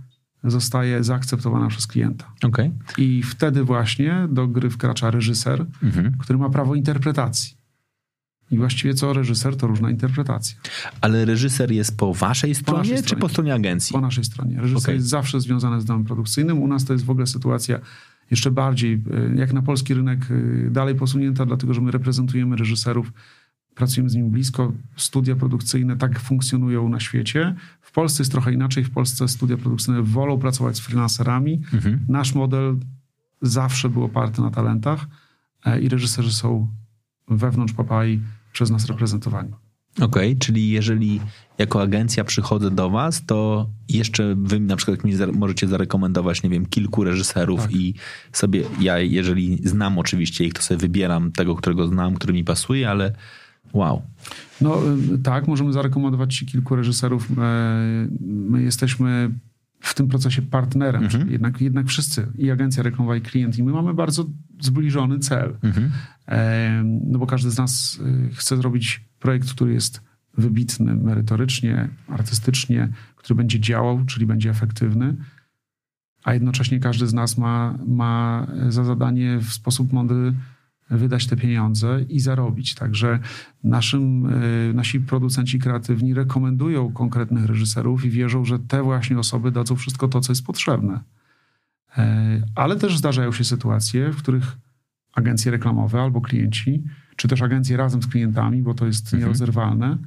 [0.45, 2.33] zostaje zaakceptowana przez klienta.
[2.43, 2.73] Okay.
[2.99, 6.17] I wtedy właśnie do gry wkracza reżyser, mhm.
[6.19, 7.61] który ma prawo interpretacji.
[8.51, 10.57] I właściwie co reżyser, to różna interpretacja.
[11.01, 13.21] Ale reżyser jest po waszej stronie, po czy stronie.
[13.21, 13.93] po stronie agencji?
[13.93, 14.61] Po naszej stronie.
[14.61, 14.95] Reżyser okay.
[14.95, 16.63] jest zawsze związany z domem produkcyjnym.
[16.63, 17.79] U nas to jest w ogóle sytuacja
[18.31, 19.03] jeszcze bardziej,
[19.35, 20.21] e, jak na polski rynek,
[20.67, 23.13] e, dalej posunięta, dlatego że my reprezentujemy reżyserów
[23.75, 24.73] pracujemy z nim blisko.
[24.97, 27.55] Studia produkcyjne tak funkcjonują na świecie.
[27.81, 28.85] W Polsce jest trochę inaczej.
[28.85, 31.63] W Polsce studia produkcyjne wolą pracować z freelancerami.
[31.73, 32.01] Mhm.
[32.09, 32.77] Nasz model
[33.43, 35.07] zawsze był oparty na talentach
[35.65, 36.69] e, i reżyserzy są
[37.29, 38.21] wewnątrz Papai
[38.53, 39.53] przez nas reprezentowani.
[39.97, 41.21] Okej, okay, czyli jeżeli
[41.59, 46.67] jako agencja przychodzę do was, to jeszcze wy na przykład mi możecie zarekomendować, nie wiem,
[46.67, 47.73] kilku reżyserów tak.
[47.73, 47.95] i
[48.33, 52.91] sobie, ja jeżeli znam oczywiście ich, to sobie wybieram tego, którego znam, który mi pasuje,
[52.91, 53.13] ale
[53.73, 54.03] Wow.
[54.61, 54.79] No
[55.15, 57.31] y, tak, możemy zarekomendować Ci kilku reżyserów.
[57.39, 59.31] E, my jesteśmy
[59.81, 61.23] w tym procesie partnerem, mhm.
[61.23, 64.27] czyli jednak, jednak wszyscy, i agencja reklamowa, i klient, i my mamy bardzo
[64.61, 65.57] zbliżony cel.
[65.63, 65.91] Mhm.
[66.29, 68.01] E, no bo każdy z nas
[68.31, 70.01] y, chce zrobić projekt, który jest
[70.39, 75.17] wybitny merytorycznie, artystycznie, który będzie działał, czyli będzie efektywny,
[76.25, 80.33] a jednocześnie każdy z nas ma, ma za zadanie w sposób mądry
[80.91, 82.75] wydać te pieniądze i zarobić.
[82.75, 83.19] Także
[83.65, 89.77] naszym, e, nasi producenci kreatywni rekomendują konkretnych reżyserów i wierzą, że te właśnie osoby dadzą
[89.77, 91.01] wszystko to, co jest potrzebne.
[91.99, 94.57] E, ale też zdarzają się sytuacje, w których
[95.13, 96.85] agencje reklamowe albo klienci,
[97.17, 99.23] czy też agencje razem z klientami, bo to jest mhm.
[99.23, 99.99] nierozerwalne,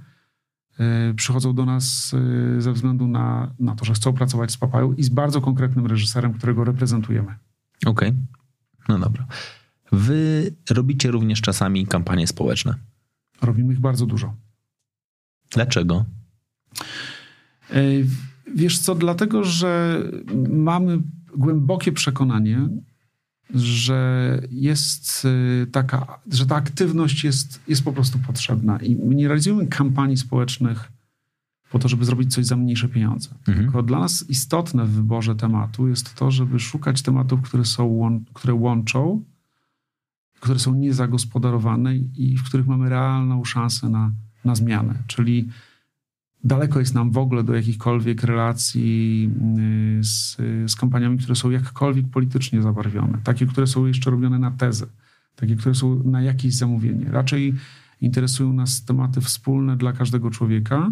[0.80, 2.16] e, przychodzą do nas
[2.58, 6.34] ze względu na, na to, że chcą pracować z Papają i z bardzo konkretnym reżyserem,
[6.34, 7.36] którego reprezentujemy.
[7.86, 8.14] Okej, okay.
[8.90, 9.26] no dobra.
[9.94, 12.76] Wy robicie również czasami kampanie społeczne.
[13.42, 14.34] Robimy ich bardzo dużo.
[15.52, 16.06] Dlaczego?
[17.70, 17.82] E,
[18.56, 20.02] wiesz co, dlatego, że
[20.50, 21.02] mamy
[21.38, 22.70] głębokie przekonanie,
[23.54, 25.28] że jest
[25.64, 28.78] e, taka, że ta aktywność jest, jest po prostu potrzebna.
[28.78, 30.92] I my nie realizujemy kampanii społecznych
[31.72, 33.30] po to, żeby zrobić coś za mniejsze pieniądze.
[33.48, 33.58] Mhm.
[33.58, 38.54] Tylko dla nas istotne w wyborze tematu jest to, żeby szukać tematów, które, są, które
[38.54, 39.24] łączą
[40.44, 44.12] które są niezagospodarowane i w których mamy realną szansę na,
[44.46, 44.94] na zmianę.
[45.08, 45.50] Czyli
[46.44, 49.30] daleko jest nam w ogóle do jakichkolwiek relacji
[50.00, 50.38] y, z,
[50.72, 53.18] z kampaniami, które są jakkolwiek politycznie zabarwione.
[53.24, 54.86] Takie, które są jeszcze robione na tezę.
[55.36, 57.06] Takie, które są na jakieś zamówienie.
[57.12, 57.54] Raczej
[58.02, 60.92] interesują nas tematy wspólne dla każdego człowieka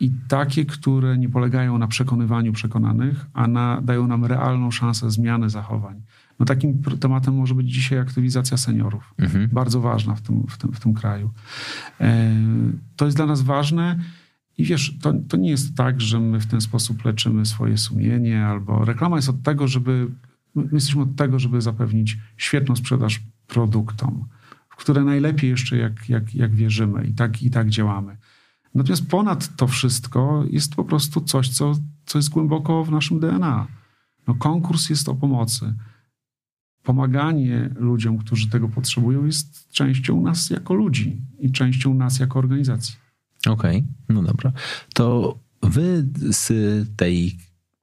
[0.00, 5.50] i takie, które nie polegają na przekonywaniu przekonanych, a na, dają nam realną szansę zmiany
[5.50, 6.02] zachowań.
[6.42, 9.14] No takim tematem może być dzisiaj aktywizacja seniorów.
[9.18, 9.48] Mhm.
[9.52, 11.30] Bardzo ważna w tym, w, tym, w tym kraju.
[12.00, 12.32] E,
[12.96, 13.98] to jest dla nas ważne
[14.58, 18.46] I wiesz, to, to nie jest tak, że my w ten sposób leczymy swoje sumienie,
[18.46, 20.08] albo reklama jest od tego, żeby.
[20.54, 24.24] My jesteśmy od tego, żeby zapewnić świetną sprzedaż produktom,
[24.68, 28.16] w które najlepiej jeszcze jak, jak, jak wierzymy i tak, i tak działamy.
[28.74, 31.72] Natomiast ponad to wszystko jest po prostu coś, co,
[32.06, 33.66] co jest głęboko w naszym DNA.
[34.26, 35.74] No, konkurs jest o pomocy.
[36.82, 42.94] Pomaganie ludziom, którzy tego potrzebują, jest częścią nas jako ludzi i częścią nas jako organizacji.
[43.46, 44.52] Okej, okay, no dobra.
[44.94, 46.48] To wy z
[46.96, 47.36] tej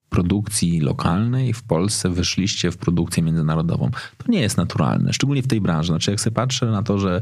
[0.10, 3.91] produkcji lokalnej w Polsce wyszliście w produkcję międzynarodową.
[4.18, 5.88] To nie jest naturalne, szczególnie w tej branży.
[5.88, 7.22] Znaczy, jak sobie patrzę na to, że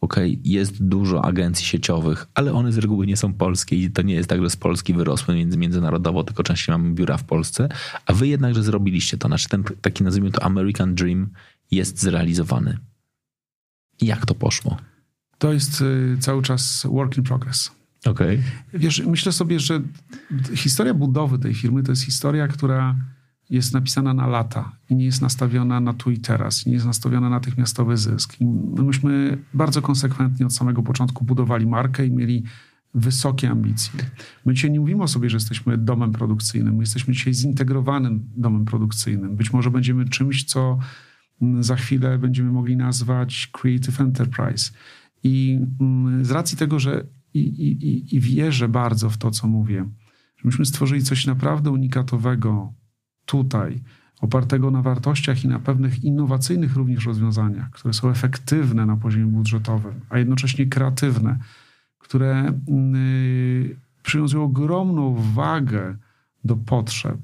[0.00, 4.14] ok, jest dużo agencji sieciowych, ale one z reguły nie są polskie i to nie
[4.14, 7.68] jest tak, że z Polski wyrosły między, międzynarodowo, tylko częściej mamy biura w Polsce,
[8.06, 9.28] a wy jednakże zrobiliście to.
[9.28, 11.28] Znaczy ten taki, nazwijmy to American Dream
[11.70, 12.78] jest zrealizowany.
[14.00, 14.76] Jak to poszło?
[15.38, 17.70] To jest y, cały czas work in progress.
[18.06, 18.38] Okej.
[18.70, 18.80] Okay.
[18.80, 19.80] Wiesz, myślę sobie, że
[20.54, 22.96] historia budowy tej firmy to jest historia, która
[23.50, 27.30] jest napisana na lata i nie jest nastawiona na tu i teraz, nie jest nastawiona
[27.30, 28.40] na natychmiastowy zysk.
[28.40, 28.46] I
[28.82, 32.44] myśmy bardzo konsekwentnie od samego początku budowali markę i mieli
[32.94, 34.00] wysokie ambicje.
[34.44, 38.64] My dzisiaj nie mówimy o sobie, że jesteśmy domem produkcyjnym, my jesteśmy dzisiaj zintegrowanym domem
[38.64, 39.36] produkcyjnym.
[39.36, 40.78] Być może będziemy czymś, co
[41.60, 44.72] za chwilę będziemy mogli nazwać Creative Enterprise.
[45.22, 49.88] I mm, z racji tego, że i, i, i wierzę bardzo w to, co mówię,
[50.36, 52.72] że myśmy stworzyli coś naprawdę unikatowego
[53.30, 53.80] tutaj,
[54.20, 59.94] opartego na wartościach i na pewnych innowacyjnych również rozwiązaniach, które są efektywne na poziomie budżetowym,
[60.10, 61.38] a jednocześnie kreatywne,
[61.98, 65.96] które yy, przywiązują ogromną wagę
[66.44, 67.18] do potrzeb.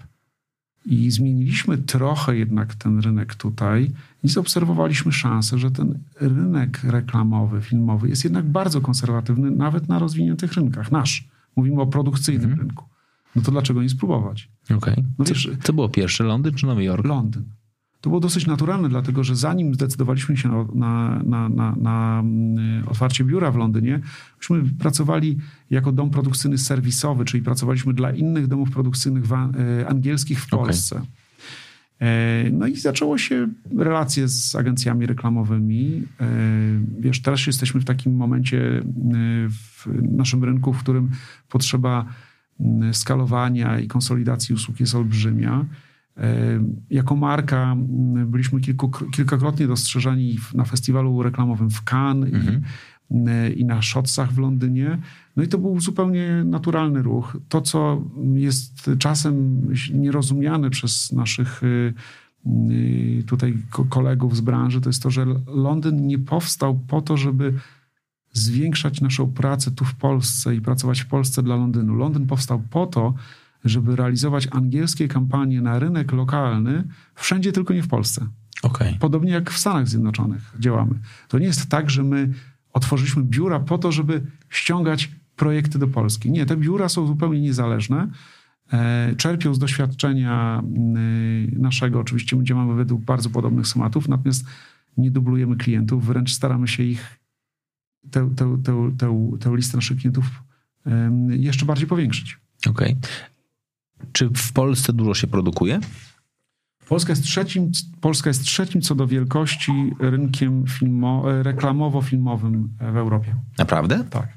[0.84, 3.90] I zmieniliśmy trochę jednak ten rynek tutaj
[4.22, 10.52] i zaobserwowaliśmy szansę, że ten rynek reklamowy, filmowy jest jednak bardzo konserwatywny, nawet na rozwiniętych
[10.52, 10.92] rynkach.
[10.92, 11.28] Nasz.
[11.56, 12.58] Mówimy o produkcyjnym mm.
[12.58, 12.84] rynku
[13.36, 14.48] no to dlaczego nie spróbować?
[14.76, 15.04] Okay.
[15.18, 17.06] No co, co było pierwsze, Londyn czy Nowy Jork?
[17.06, 17.44] Londyn.
[18.00, 23.24] To było dosyć naturalne, dlatego że zanim zdecydowaliśmy się na, na, na, na, mm, otwarcie
[23.24, 24.00] biura w Londynie,
[24.38, 25.38] myśmy pracowali
[25.70, 30.96] jako dom produkcyjny serwisowy, czyli pracowaliśmy dla innych domów produkcyjnych e, angielskich w Polsce.
[30.96, 31.06] Okay.
[32.00, 36.02] E, no i zaczęło się relacje z agencjami reklamowymi.
[36.20, 36.26] E,
[36.98, 38.82] wiesz, teraz jesteśmy w takim momencie
[39.50, 41.10] w naszym rynku, w którym
[41.48, 42.06] potrzeba
[42.92, 45.64] skalowania i konsolidacji usług jest olbrzymia.
[46.16, 52.62] E, jako marka mm, byliśmy kilku, kilkakrotnie dostrzeżani na festiwalu reklamowym w Cannes mhm.
[53.10, 54.98] i, i, na Shotsach w Londynie.
[55.36, 57.36] No i to był zupełnie naturalny ruch.
[57.48, 58.02] To, co
[58.34, 61.94] jest czasem nierozumiane przez naszych y,
[62.70, 67.52] y, tutaj kolegów z branży, to jest to, że Londyn nie powstał po to, żeby
[68.38, 71.94] zwiększać naszą pracę tu w Polsce i pracować w Polsce dla Londynu.
[71.94, 73.14] Londyn powstał po to,
[73.64, 76.84] żeby realizować angielskie kampanie na rynek lokalny
[77.14, 78.26] wszędzie, tylko nie w Polsce.
[78.62, 78.96] Okay.
[79.00, 80.94] Podobnie jak w Stanach Zjednoczonych działamy.
[81.28, 82.32] To nie jest tak, że my
[82.72, 86.30] otworzyliśmy biura po to, żeby ściągać projekty do Polski.
[86.30, 88.08] Nie, te biura są zupełnie niezależne.
[88.72, 94.44] E, czerpią z doświadczenia e, naszego, oczywiście działamy według bardzo podobnych schematów, natomiast
[94.96, 97.18] nie dublujemy klientów, wręcz staramy się ich
[98.10, 100.24] tę, tę, tę, tę, tę listę naszych klientów
[101.28, 102.38] jeszcze bardziej powiększyć.
[102.66, 102.96] Okej.
[102.98, 103.10] Okay.
[104.12, 105.80] Czy w Polsce dużo się produkuje?
[106.88, 113.34] Polska jest trzecim, Polska jest trzecim co do wielkości rynkiem filmo, reklamowo-filmowym w Europie.
[113.58, 114.04] Naprawdę?
[114.10, 114.28] Tak.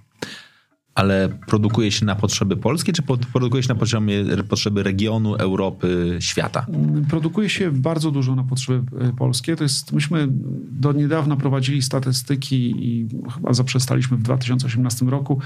[1.00, 3.02] Ale produkuje się na potrzeby polskie, czy
[3.34, 6.66] produkuje się na poziomie potrzeby regionu, Europy, świata?
[7.10, 9.56] Produkuje się bardzo dużo na potrzeby e, polskie.
[9.56, 10.28] To jest, myśmy
[10.72, 15.42] do niedawna prowadzili statystyki i chyba zaprzestaliśmy w 2018 roku.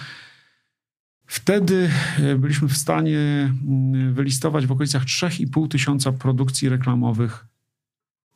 [1.25, 1.89] Wtedy
[2.19, 3.19] e, byliśmy w stanie
[3.67, 7.45] mm, wylistować w okolicach 3,5 tysiąca produkcji reklamowych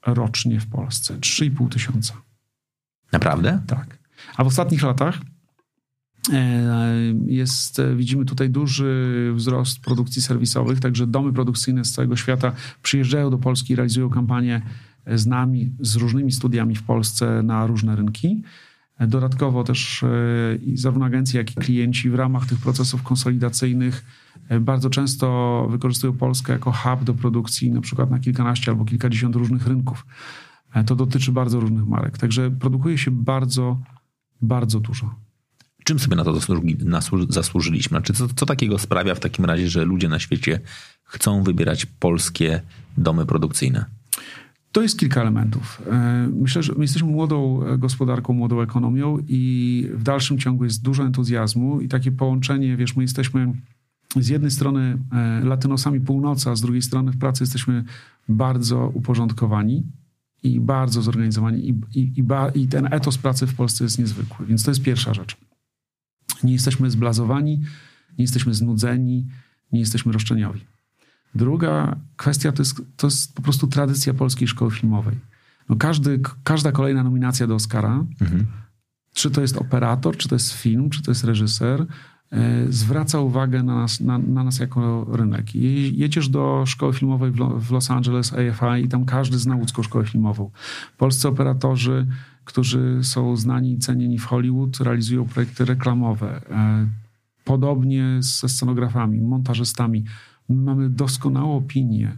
[0.06, 1.14] rocznie w Polsce.
[1.14, 2.14] 3,5 tysiąca.
[3.12, 3.62] Naprawdę?
[3.68, 4.00] Tak.
[4.36, 5.20] A w ostatnich latach
[7.26, 12.52] jest, e, widzimy tutaj duży wzrost produkcji serwisowych, także domy produkcyjne z całego świata
[12.82, 14.62] przyjeżdżają do Polski i realizują kampanie
[15.08, 18.44] z nami, z różnymi studiami w Polsce na różne rynki.
[19.00, 20.06] E, dodatkowo też
[20.74, 24.06] zarówno agencje, jak i klienci w ramach tych procesów konsolidacyjnych
[24.62, 29.68] bardzo często wykorzystują Polskę jako hub do produkcji na przykład na kilkanaście albo kilkadziesiąt różnych
[29.68, 30.06] rynków.
[30.86, 32.18] To dotyczy bardzo różnych marek.
[32.18, 33.80] Także produkuje się bardzo,
[34.42, 35.27] bardzo dużo.
[35.88, 36.40] Czym sobie na to
[37.30, 37.90] zasłużyliśmy?
[37.90, 40.60] Znaczy, co, co takiego sprawia w takim razie, że ludzie na świecie
[41.04, 42.62] chcą wybierać polskie
[42.98, 43.86] domy produkcyjne?
[44.72, 45.82] To jest kilka elementów.
[45.92, 51.04] E, myślę, że my jesteśmy młodą gospodarką, młodą ekonomią i w dalszym ciągu jest dużo
[51.04, 53.54] entuzjazmu i takie połączenie, wiesz, my jesteśmy
[54.16, 57.84] z jednej strony e, latynosami północy, a z drugiej strony w pracy jesteśmy
[58.30, 59.84] bardzo uporządkowani
[60.44, 64.46] i bardzo zorganizowani i, i, i, ba, i ten etos pracy w Polsce jest niezwykły.
[64.46, 65.47] Więc to jest pierwsza rzecz.
[66.44, 67.62] Nie jesteśmy zblazowani,
[68.18, 69.26] nie jesteśmy znudzeni,
[69.72, 70.62] nie jesteśmy roszczeniowi.
[71.36, 75.16] Druga kwestia to jest, to jest po prostu tradycja polskiej szkoły filmowej.
[75.70, 78.46] No każdy, każda kolejna nominacja do Oscara, mhm.
[79.14, 81.86] czy to jest operator, czy to jest film, czy to jest reżyser,
[82.32, 85.56] e, zwraca uwagę na nas, na, na nas jako rynek.
[85.56, 90.52] Jedziesz do szkoły filmowej w Los Angeles, AFI i tam każdy zna łódzką szkołę filmową.
[90.98, 92.08] Polscy operatorzy,
[92.48, 96.42] którzy są znani i cenieni w Hollywood, realizują projekty reklamowe.
[96.50, 96.88] E,
[97.44, 100.04] podobnie ze scenografami, montażystami.
[100.50, 102.18] My mamy doskonałą opinię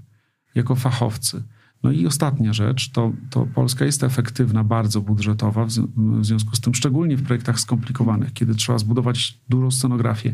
[0.56, 1.44] jako fachowcy.
[1.84, 6.62] No i ostatnia rzecz, to, to Polska jest efektywna, bardzo budżetowa, w, w związku z
[6.62, 10.34] tym, szczególnie w projektach skomplikowanych, kiedy trzeba zbudować dużą scenografię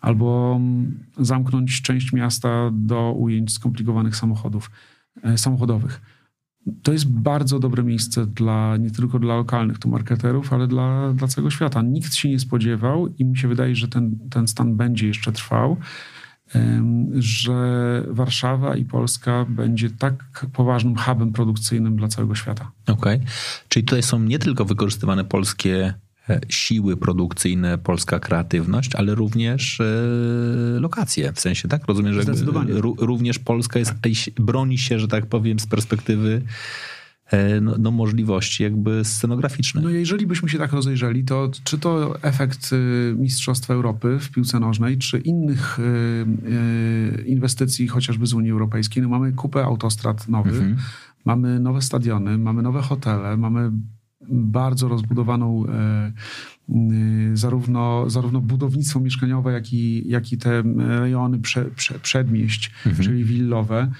[0.00, 4.70] albo mm, zamknąć część miasta do ujęć skomplikowanych samochodów,
[5.22, 6.00] e, samochodowych.
[6.82, 11.28] To jest bardzo dobre miejsce dla, nie tylko dla lokalnych tu marketerów, ale dla, dla
[11.28, 11.82] całego świata.
[11.82, 15.76] Nikt się nie spodziewał i mi się wydaje, że ten, ten stan będzie jeszcze trwał
[17.18, 22.70] że Warszawa i Polska będzie tak poważnym hubem produkcyjnym dla całego świata.
[22.86, 23.16] Okej.
[23.16, 23.26] Okay.
[23.68, 25.94] Czyli tutaj są nie tylko wykorzystywane polskie
[26.48, 29.84] siły produkcyjne, polska kreatywność, ale również e,
[30.80, 31.32] lokacje.
[31.32, 31.86] W sensie, tak?
[31.86, 32.22] Rozumiem, że
[32.98, 33.94] również Polska jest,
[34.40, 36.42] broni się, że tak powiem, z perspektywy
[37.30, 39.80] E, no, no, możliwości jakby scenograficzne.
[39.80, 44.60] No jeżeli byśmy się tak rozejrzeli, to czy to efekt y, Mistrzostwa Europy w piłce
[44.60, 45.82] nożnej, czy innych y,
[47.22, 50.76] y, inwestycji chociażby z Unii Europejskiej, no mamy kupę autostrad nowych, mhm.
[51.24, 53.70] mamy nowe stadiony, mamy nowe hotele, mamy
[54.28, 56.12] bardzo rozbudowaną e,
[57.34, 63.04] zarówno, zarówno budownictwo mieszkaniowe, jak i, jak i te rejony prze, prze, przedmieść, mhm.
[63.04, 63.90] czyli willowe.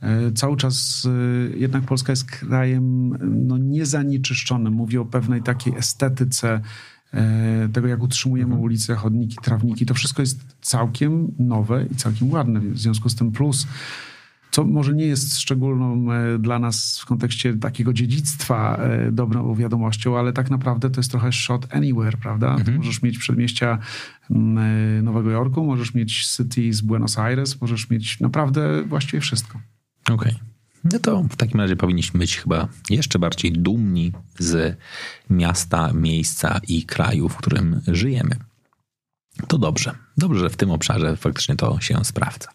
[0.00, 1.06] E, cały czas
[1.54, 3.16] e, jednak Polska jest krajem
[3.46, 4.72] no, niezanieczyszczonym.
[4.72, 6.60] Mówię o pewnej takiej estetyce
[7.14, 8.62] e, tego, jak utrzymujemy mhm.
[8.62, 9.86] ulice, chodniki, trawniki.
[9.86, 12.60] To wszystko jest całkiem nowe i całkiem ładne.
[12.60, 13.66] W związku z tym plus
[14.50, 16.06] co może nie jest szczególną
[16.38, 18.80] dla nas w kontekście takiego dziedzictwa
[19.12, 22.54] dobrą wiadomością, ale tak naprawdę to jest trochę shot anywhere, prawda?
[22.54, 22.76] Mhm.
[22.76, 23.78] Możesz mieć przedmieścia
[25.02, 29.60] Nowego Jorku, możesz mieć city z Buenos Aires, możesz mieć naprawdę właściwie wszystko.
[30.04, 30.14] Okej.
[30.14, 30.34] Okay.
[30.84, 34.76] No to w takim razie powinniśmy być chyba jeszcze bardziej dumni z
[35.30, 38.36] miasta, miejsca i kraju, w którym żyjemy.
[39.48, 39.94] To dobrze.
[40.16, 42.48] Dobrze, że w tym obszarze faktycznie to się sprawdza.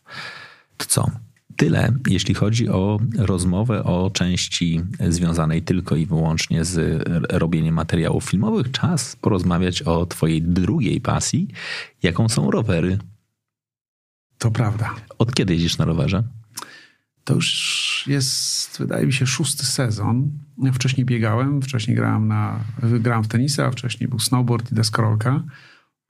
[0.78, 1.12] To co?
[1.56, 8.72] Tyle, jeśli chodzi o rozmowę o części związanej tylko i wyłącznie z robieniem materiałów filmowych.
[8.72, 11.48] Czas porozmawiać o Twojej drugiej pasji,
[12.04, 12.98] jaką są rowery.
[14.38, 14.96] To prawda.
[15.18, 16.24] Od kiedy jeździsz na rowerze?
[17.24, 20.32] To już jest, wydaje mi się, szósty sezon.
[20.64, 22.60] Ja wcześniej biegałem, wcześniej grałem, na,
[23.00, 25.44] grałem w tenisa, a wcześniej był snowboard i deskorolka.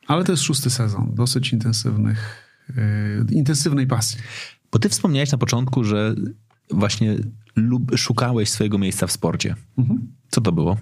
[0.07, 4.19] Ale to jest szósty sezon dosyć intensywnych, yy, intensywnej pasji.
[4.75, 6.15] Bo ty wspomniałeś na początku, że
[6.71, 7.15] właśnie
[7.55, 9.55] lub, szukałeś swojego miejsca w sporcie.
[9.77, 10.07] Mhm.
[10.29, 10.77] Co to było?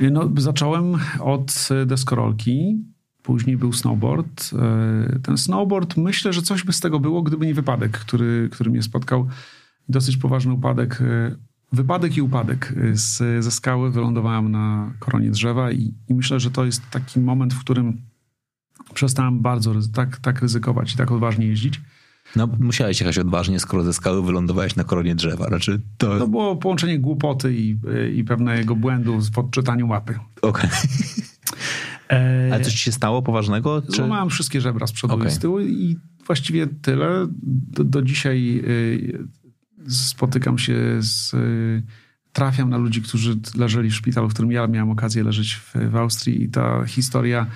[0.00, 2.84] No, zacząłem od deskorolki.
[3.22, 4.50] Później był snowboard.
[4.52, 8.70] E, ten snowboard, myślę, że coś by z tego było, gdyby nie wypadek, który, który
[8.70, 9.28] mnie spotkał.
[9.88, 11.00] Dosyć poważny upadek.
[11.00, 11.36] E,
[11.72, 12.74] wypadek i upadek.
[12.76, 17.20] E, z, ze skały wylądowałem na koronie drzewa i, i myślę, że to jest taki
[17.20, 18.02] moment, w którym
[18.94, 21.80] przestałem bardzo tak, tak ryzykować i tak odważnie jeździć.
[22.36, 25.46] No, musiałeś jechać odważnie, skoro ze skały wylądowałeś na koronie drzewa.
[25.48, 26.18] Znaczy, to...
[26.18, 27.78] to było połączenie głupoty i,
[28.14, 30.18] i pewnego błędu w podczytaniu mapy.
[30.42, 30.70] Okej.
[30.70, 30.80] Okay.
[32.12, 33.82] E, Ale coś ci się stało poważnego?
[33.82, 33.92] Czy...
[33.92, 35.28] Złamałem wszystkie żebra z przodu okay.
[35.28, 37.26] i z tyłu i właściwie tyle.
[37.72, 39.28] Do, do dzisiaj y,
[39.88, 41.34] spotykam się z...
[41.34, 41.82] Y,
[42.32, 45.96] trafiam na ludzi, którzy leżeli w szpitalu, w którym ja miałem okazję leżeć w, w
[45.96, 47.46] Austrii i ta historia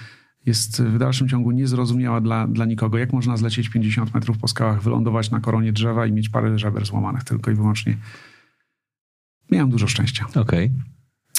[0.46, 2.98] jest w dalszym ciągu niezrozumiała dla, dla nikogo.
[2.98, 6.86] Jak można zlecieć 50 metrów po skałach, wylądować na koronie drzewa i mieć parę żeber
[6.86, 7.96] złamanych tylko i wyłącznie.
[9.50, 10.26] Miałem dużo szczęścia.
[10.34, 10.42] Okej.
[10.42, 10.70] Okay.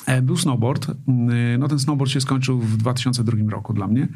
[0.08, 0.88] E, był snowboard.
[1.08, 4.08] Mm, no ten snowboard się skończył w 2002 roku dla mnie.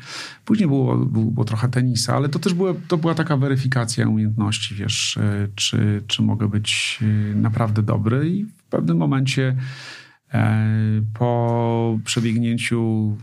[0.45, 5.17] Później było, było trochę tenisa, ale to też było, to była taka weryfikacja umiejętności, wiesz,
[5.17, 9.55] e, czy, czy mogę być e, naprawdę dobry i w pewnym momencie
[11.13, 13.17] po przebiegnięciu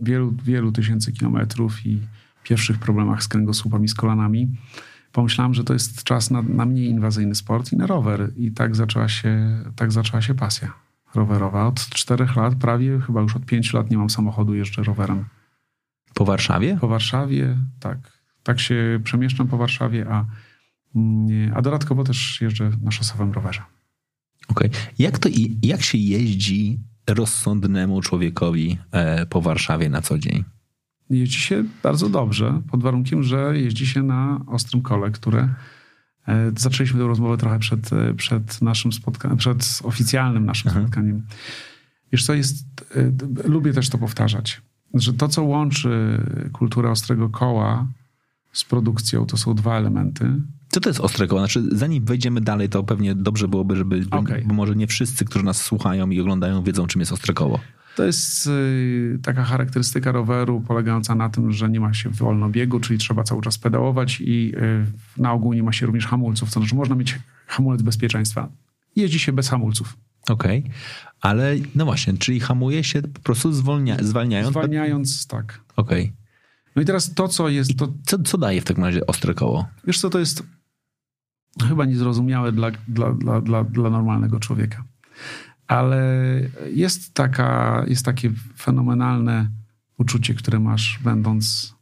[0.00, 2.00] wielu, wielu tysięcy kilometrów i
[2.42, 4.48] pierwszych problemach z kręgosłupami, z kolanami,
[5.12, 8.32] pomyślałem, że to jest czas na, na mniej inwazyjny sport i na rower.
[8.36, 10.72] I tak zaczęła się, tak zaczęła się pasja
[11.14, 11.66] rowerowa.
[11.66, 15.24] Od czterech lat, prawie chyba już od pięciu lat nie mam samochodu, jeżdżę rowerem.
[16.14, 16.78] Po Warszawie?
[16.80, 18.20] Po Warszawie, tak.
[18.42, 20.24] Tak się przemieszczam po Warszawie, a,
[20.94, 23.62] mm, a dodatkowo też jeżdżę na szosowym rowerze.
[24.48, 24.70] Okej.
[24.70, 24.80] Okay.
[24.98, 25.28] Jak to
[25.62, 26.78] jak się jeździ
[27.14, 30.44] rozsądnemu człowiekowi e, po Warszawie na co dzień?
[31.10, 35.48] Jeździ się bardzo dobrze, pod warunkiem, że jeździ się na ostrym kole, które
[36.28, 40.80] e, zaczęliśmy tę rozmowę trochę przed, e, przed naszym spotkaniem, przed oficjalnym naszym Aha.
[40.80, 41.26] spotkaniem.
[42.12, 42.66] Wiesz co, jest,
[43.44, 44.62] lubię też to powtarzać,
[44.94, 46.20] że to, co łączy
[46.52, 47.86] kulturę ostrego koła
[48.52, 50.32] z produkcją, to są dwa elementy.
[50.70, 51.40] Co to jest ostre koło?
[51.40, 54.42] Znaczy, zanim wejdziemy dalej, to pewnie dobrze byłoby, żeby, okay.
[54.46, 57.60] bo może nie wszyscy, którzy nas słuchają i oglądają, wiedzą, czym jest ostre koło.
[57.96, 62.80] To jest y, taka charakterystyka roweru polegająca na tym, że nie ma się wolno biegu,
[62.80, 66.54] czyli trzeba cały czas pedałować i y, na ogół nie ma się również hamulców.
[66.54, 68.48] To znaczy można mieć hamulec bezpieczeństwa.
[68.96, 69.96] Jeździ się bez hamulców.
[70.28, 70.72] Okej, okay.
[71.20, 74.50] ale no właśnie, czyli hamuje się po prostu zwolnia, zwalniając?
[74.50, 75.60] Zwalniając, tak.
[75.76, 76.02] Okej.
[76.02, 76.16] Okay.
[76.76, 77.78] No i teraz to, co jest...
[77.78, 77.92] To...
[78.06, 79.66] Co, co daje w takim razie ostre koło?
[79.86, 80.42] Wiesz co, to jest
[81.68, 84.84] chyba niezrozumiałe dla, dla, dla, dla, dla normalnego człowieka.
[85.66, 86.02] Ale
[86.72, 89.50] jest, taka, jest takie fenomenalne
[89.98, 91.74] uczucie, które masz, będąc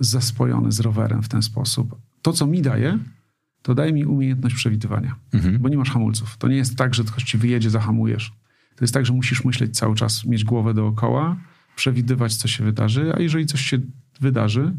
[0.00, 1.96] zespojony z rowerem w ten sposób.
[2.22, 2.98] To, co mi daje,
[3.62, 5.58] to daje mi umiejętność przewidywania, mhm.
[5.58, 6.36] bo nie masz hamulców.
[6.36, 8.32] To nie jest tak, że ktoś ci wyjedzie, zahamujesz.
[8.76, 11.36] To jest tak, że musisz myśleć cały czas, mieć głowę dookoła,
[11.76, 13.78] przewidywać, co się wydarzy, a jeżeli coś się
[14.20, 14.76] wydarzy,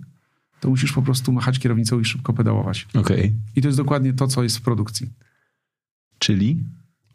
[0.65, 2.87] to musisz po prostu machać kierownicą i szybko pedałować.
[2.93, 3.33] Okay.
[3.55, 5.09] I to jest dokładnie to, co jest w produkcji.
[6.19, 6.63] Czyli?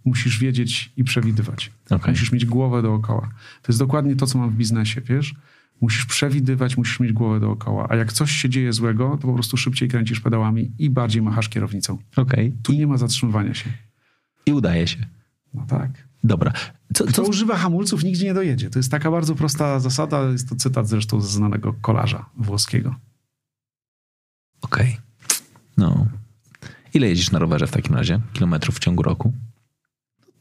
[0.05, 1.73] Musisz wiedzieć i przewidywać.
[1.91, 2.11] Okay.
[2.11, 3.29] Musisz mieć głowę dookoła.
[3.63, 5.35] To jest dokładnie to, co mam w biznesie, wiesz?
[5.81, 7.87] Musisz przewidywać, musisz mieć głowę dookoła.
[7.91, 11.49] A jak coś się dzieje złego, to po prostu szybciej kręcisz pedałami i bardziej machasz
[11.49, 11.99] kierownicą.
[12.17, 12.53] Okay.
[12.63, 13.71] Tu nie ma zatrzymywania się.
[14.47, 15.07] I udaje się.
[15.55, 15.91] No tak.
[16.25, 16.53] Dobra.
[16.95, 17.23] Co, Kto co...
[17.23, 18.71] używa hamulców, nigdzie nie dojedzie.
[18.71, 20.31] To jest taka bardzo prosta zasada.
[20.31, 22.95] Jest to cytat zresztą ze znanego kolarza włoskiego.
[24.81, 24.93] Okej.
[24.93, 25.01] Okay.
[25.77, 26.07] No.
[26.95, 28.21] Ile jeździsz na rowerze w takim razie?
[28.33, 29.33] Kilometrów w ciągu roku?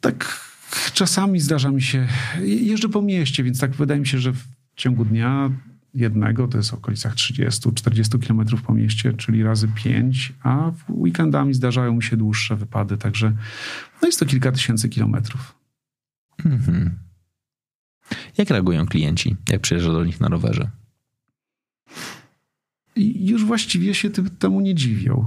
[0.02, 0.50] Tak
[0.94, 2.08] czasami zdarza mi się.
[2.42, 5.50] Jeżdżę po mieście, więc tak wydaje mi się, że w ciągu dnia
[5.94, 11.94] jednego to jest w okolicach 30-40 kilometrów po mieście, czyli razy 5, a weekendami zdarzają
[11.94, 13.36] mi się dłuższe wypady, także
[14.02, 15.56] no jest to kilka tysięcy kilometrów.
[16.46, 17.00] Mhm.
[18.38, 20.70] Jak reagują klienci, jak przyjeżdża do nich na rowerze?
[23.00, 25.26] I już właściwie się tym, temu nie dziwią.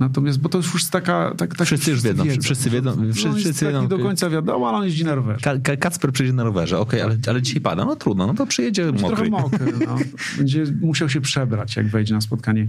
[0.00, 1.34] Natomiast, bo to już jest taka...
[1.36, 2.42] Tak, tak wszyscy już wiedzą, wiedzą.
[2.42, 2.96] wszyscy wiedzą.
[2.96, 3.88] No, wszyscy, wszyscy wiedzą.
[3.88, 5.60] do końca wiadomo, ale on jeździ na rowerze.
[5.62, 8.46] Ka Kacper przyjedzie na rowerze, okej, okay, ale, ale dzisiaj pada, no trudno, no to
[8.46, 9.16] przyjedzie Będzie mokry.
[9.16, 9.96] Trochę mokry, no.
[10.36, 12.68] Będzie musiał się przebrać, jak wejdzie na spotkanie.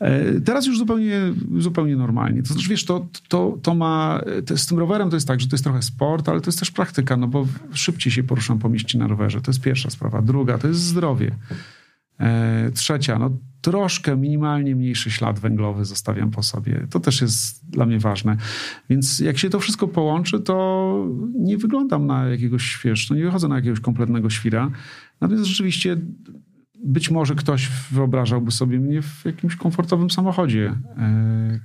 [0.00, 1.20] E, teraz już zupełnie,
[1.58, 2.42] zupełnie normalnie.
[2.42, 4.20] To znaczy, wiesz, to, to, to ma...
[4.46, 6.58] To z tym rowerem to jest tak, że to jest trochę sport, ale to jest
[6.58, 9.40] też praktyka, no bo szybciej się poruszam po mieście na rowerze.
[9.40, 10.22] To jest pierwsza sprawa.
[10.22, 11.36] Druga, to jest zdrowie.
[12.20, 13.30] E, trzecia, no
[13.60, 16.86] troszkę minimalnie mniejszy ślad węglowy zostawiam po sobie.
[16.90, 18.36] To też jest dla mnie ważne.
[18.90, 23.48] Więc jak się to wszystko połączy, to nie wyglądam na jakiegoś, wiesz, no nie wychodzę
[23.48, 24.70] na jakiegoś kompletnego świra.
[25.20, 25.96] Natomiast rzeczywiście
[26.84, 31.60] być może ktoś wyobrażałby sobie mnie w jakimś komfortowym samochodzie e,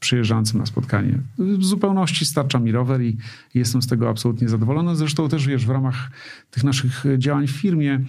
[0.00, 1.18] przyjeżdżającym na spotkanie.
[1.38, 3.16] W zupełności starcza mi rower i
[3.54, 4.96] jestem z tego absolutnie zadowolony.
[4.96, 6.10] Zresztą też, wiesz, w ramach
[6.50, 8.00] tych naszych działań w firmie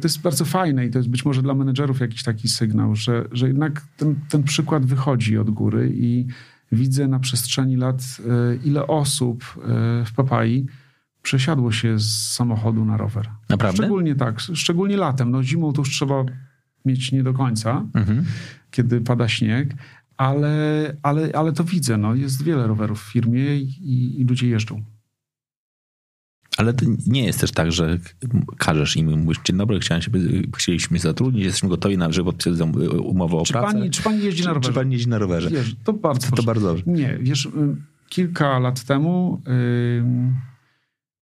[0.00, 3.24] to jest bardzo fajne i to jest być może dla menedżerów jakiś taki sygnał, że,
[3.32, 6.26] że jednak ten, ten przykład wychodzi od góry i
[6.72, 10.66] widzę na przestrzeni lat, y, ile osób y, w Papai
[11.22, 13.30] przesiadło się z samochodu na rower.
[13.48, 13.76] Naprawdę?
[13.76, 15.30] Szczególnie tak, szczególnie latem.
[15.30, 16.24] No zimą to już trzeba
[16.84, 18.24] mieć nie do końca, mhm.
[18.70, 19.74] kiedy pada śnieg,
[20.16, 21.96] ale, ale, ale to widzę.
[21.96, 24.82] No, jest wiele rowerów w firmie i, i ludzie jeżdżą.
[26.58, 27.98] Ale to nie jest też tak, że
[28.56, 30.10] każesz im mówisz, dzień dobry, chciałem się,
[30.56, 32.68] chcieliśmy zatrudnić, jesteśmy gotowi na, że podpisać
[33.02, 33.72] umowę o czy pracę.
[33.72, 34.68] Pani, czy pani jeździ na rowerze?
[34.68, 35.50] Czy, czy pani jeździ na rowerze?
[35.50, 36.82] Wiesz, to bardzo to, to bardzo dobrze.
[36.86, 37.50] Nie, wiesz, y,
[38.08, 40.04] kilka lat temu yy,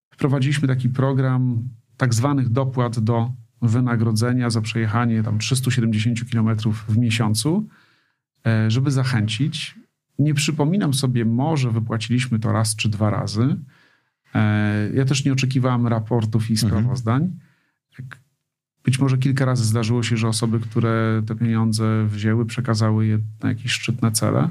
[0.09, 3.31] wprowadziliśmy taki program tak zwanych dopłat do
[3.61, 6.57] wynagrodzenia za przejechanie tam 370 km
[6.87, 7.67] w miesiącu,
[8.45, 9.75] yy, żeby zachęcić.
[10.19, 13.55] Nie przypominam sobie, może wypłaciliśmy to raz czy dwa razy,
[14.93, 16.69] ja też nie oczekiwałem raportów i mhm.
[16.69, 17.39] sprawozdań.
[18.83, 23.49] Być może kilka razy zdarzyło się, że osoby, które te pieniądze wzięły, przekazały je na
[23.49, 24.49] jakieś szczytne cele.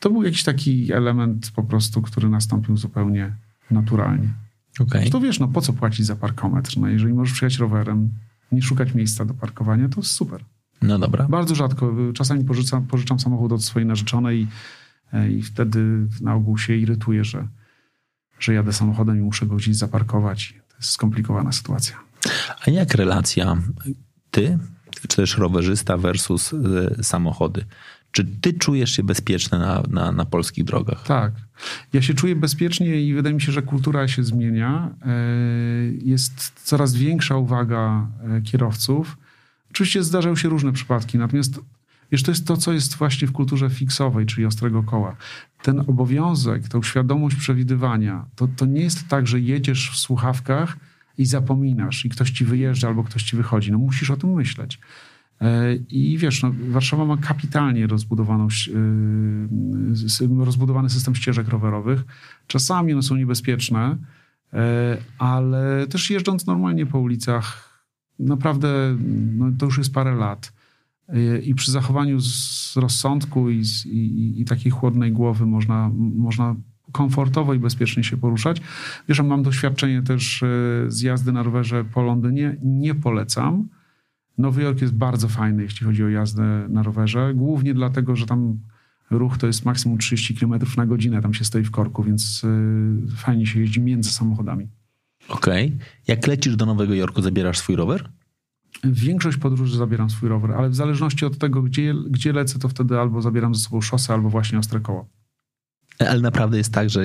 [0.00, 3.32] To był jakiś taki element po prostu, który nastąpił zupełnie
[3.70, 4.28] naturalnie.
[4.78, 5.10] Okay.
[5.10, 6.76] To wiesz, no po co płacić za parkometr?
[6.76, 8.10] No jeżeli możesz przyjechać rowerem,
[8.52, 10.44] nie szukać miejsca do parkowania, to super.
[10.82, 11.28] No dobra.
[11.28, 11.94] Bardzo rzadko.
[12.14, 17.48] Czasami pożyczam, pożyczam samochód od swojej narzeczonej i, i wtedy na ogół się irytuję, że,
[18.42, 20.54] że jadę samochodem i muszę go gdzieś zaparkować.
[20.68, 21.96] To jest skomplikowana sytuacja.
[22.66, 23.56] A jak relacja
[24.30, 24.58] ty,
[25.00, 26.58] czy też rowerzysta versus y,
[27.02, 27.64] samochody?
[28.12, 31.06] Czy ty czujesz się bezpieczny na, na, na, polskich drogach?
[31.06, 31.32] Tak.
[31.92, 34.94] Ja się czuję bezpiecznie i wydaje mi się, że kultura się zmienia.
[35.02, 35.14] E,
[36.04, 39.16] jest coraz większa uwaga e, kierowców.
[39.70, 41.60] Oczywiście zdarzają się różne przypadki, natomiast
[42.12, 45.16] wiesz, to jest to, co jest właśnie w kulturze fiksowej, czyli ostrego koła.
[45.62, 50.76] Ten obowiązek, tą świadomość przewidywania, to, to nie jest tak, że jedziesz w słuchawkach
[51.18, 53.72] i zapominasz i ktoś ci wyjeżdża albo ktoś ci wychodzi.
[53.72, 54.78] No musisz o tym myśleć.
[55.40, 58.48] E, I wiesz, no, Warszawa ma kapitalnie rozbudowaną,
[60.40, 62.04] e, rozbudowany system ścieżek rowerowych.
[62.46, 63.96] Czasami one są niebezpieczne,
[64.52, 67.72] e, ale też jeżdżąc normalnie po ulicach,
[68.18, 68.96] naprawdę
[69.36, 70.52] no, to już jest parę lat.
[71.42, 76.56] I przy zachowaniu z rozsądku i, i, i takiej chłodnej głowy można, można
[76.92, 78.60] komfortowo i bezpiecznie się poruszać.
[79.08, 80.44] Wiesz, mam doświadczenie też
[80.86, 82.56] z jazdy na rowerze po Londynie.
[82.62, 83.68] Nie polecam
[84.38, 88.58] Nowy Jork jest bardzo fajny, jeśli chodzi o jazdę na rowerze, głównie dlatego, że tam
[89.10, 93.16] ruch to jest maksimum 30 km na godzinę, tam się stoi w korku, więc y,
[93.16, 94.68] fajnie się jeździ między samochodami.
[95.28, 95.66] Okej.
[95.66, 95.78] Okay.
[96.08, 98.10] Jak lecisz do Nowego Jorku, zabierasz swój rower?
[98.84, 102.98] Większość podróży zabieram swój rower, ale w zależności od tego, gdzie, gdzie lecę, to wtedy
[102.98, 105.08] albo zabieram ze sobą szosę, albo właśnie ostre koło.
[105.98, 107.02] Ale naprawdę jest tak, że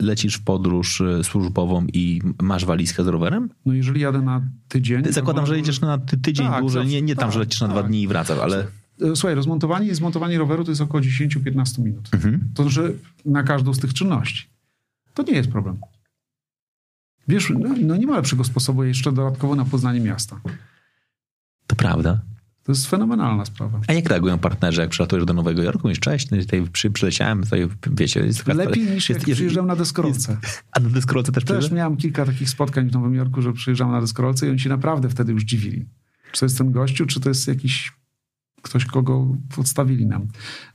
[0.00, 3.48] lecisz w podróż e, służbową i masz walizkę z rowerem?
[3.66, 5.04] No jeżeli jadę na tydzień...
[5.10, 7.68] Zakładam, że jedziesz na ty tydzień tak, dłużej, nie, nie tak, tam, że lecisz na
[7.68, 7.90] dwa tak.
[7.90, 8.66] dni i wracasz, ale...
[9.02, 12.08] E, słuchaj, rozmontowanie i zmontowanie roweru to jest około 10-15 minut.
[12.14, 12.48] Mhm.
[12.54, 14.48] To znaczy na każdą z tych czynności.
[15.14, 15.76] To nie jest problem.
[17.28, 20.40] Wiesz, no, no nie ma lepszego sposobu jeszcze dodatkowo na poznanie miasta.
[21.68, 22.20] To prawda.
[22.62, 23.80] To jest fenomenalna sprawa.
[23.86, 25.80] A jak reagują partnerzy, jak przylatujesz do Nowego Jorku?
[25.84, 28.20] Mówisz, cześć, no tutaj przy, przyleciałem, tutaj wiecie...
[28.20, 30.36] Jest Lepiej niż jest, jak przyjeżdżam na deskorolce.
[30.72, 34.00] a na deskorolce też Też miałem kilka takich spotkań w Nowym Jorku, że przyjeżdżam na
[34.00, 35.86] deskorolce i oni się naprawdę wtedy już dziwili.
[36.32, 37.92] Czy to jest ten gościu, czy to jest jakiś
[38.62, 40.28] ktoś, kogo podstawili nam.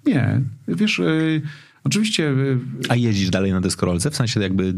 [0.05, 0.99] Nie, wiesz...
[0.99, 1.41] Yy,
[1.83, 2.29] Oczywiście.
[2.29, 2.59] Y,
[2.89, 4.11] A jeździsz dalej na deskorolce?
[4.11, 4.73] W sensie jakby,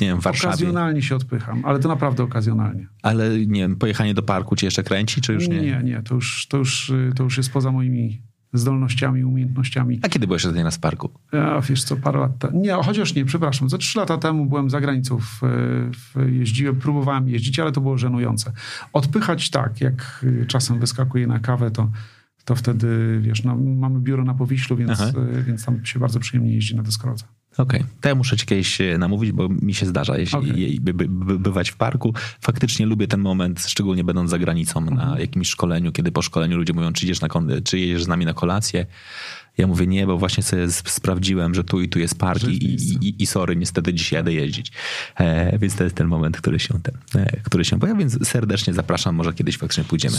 [0.00, 0.48] nie wiem, w Warszawie?
[0.48, 2.86] Okazjonalnie się odpycham, ale to naprawdę okazjonalnie.
[3.02, 5.60] Ale nie wiem, pojechanie do parku cię jeszcze kręci, czy już nie?
[5.60, 8.22] Nie, nie, to już, to już, y, to już jest poza moimi
[8.52, 10.00] zdolnościami, umiejętnościami.
[10.02, 11.10] A kiedy byłeś ostatnio na Sparku?
[11.32, 12.60] Ja, wiesz co, parę lat temu.
[12.60, 13.68] Nie, chociaż nie, przepraszam.
[13.68, 15.40] Za trzy lata temu byłem za granicą, w,
[15.92, 18.52] w, jeździłem, próbowałem jeździć, ale to było żenujące.
[18.92, 21.90] Odpychać tak, jak y, czasem wyskakuję na kawę, to
[22.44, 25.12] to wtedy, wiesz, no, mamy biuro na Powiślu, więc, e,
[25.46, 27.24] więc tam się bardzo przyjemnie jeździ na deskorolce.
[27.58, 27.92] Okej, okay.
[28.00, 30.80] to ja muszę ci kiedyś e, namówić, bo mi się zdarza jeśli, okay.
[30.80, 32.14] by, by, by, bywać w parku.
[32.40, 34.96] Faktycznie lubię ten moment, szczególnie będąc za granicą mhm.
[34.96, 37.28] na jakimś szkoleniu, kiedy po szkoleniu ludzie mówią, czy, idziesz na,
[37.64, 38.86] czy jedziesz z nami na kolację.
[39.58, 43.22] Ja mówię nie, bo właśnie sobie sprawdziłem, że tu i tu jest park i, i,
[43.22, 44.72] i, sorry, niestety dzisiaj jadę jeździć.
[45.16, 48.74] E, więc to jest ten moment, który się, ten, e, który się pojawia, więc serdecznie
[48.74, 50.16] zapraszam, może kiedyś faktycznie pójdziemy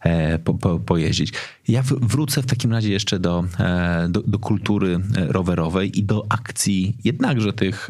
[0.00, 1.32] e, po, po, pojeździć.
[1.68, 6.02] Ja w, wrócę w takim razie jeszcze do, e, do, do, kultury e, rowerowej i
[6.02, 7.86] do akcji jednakże tych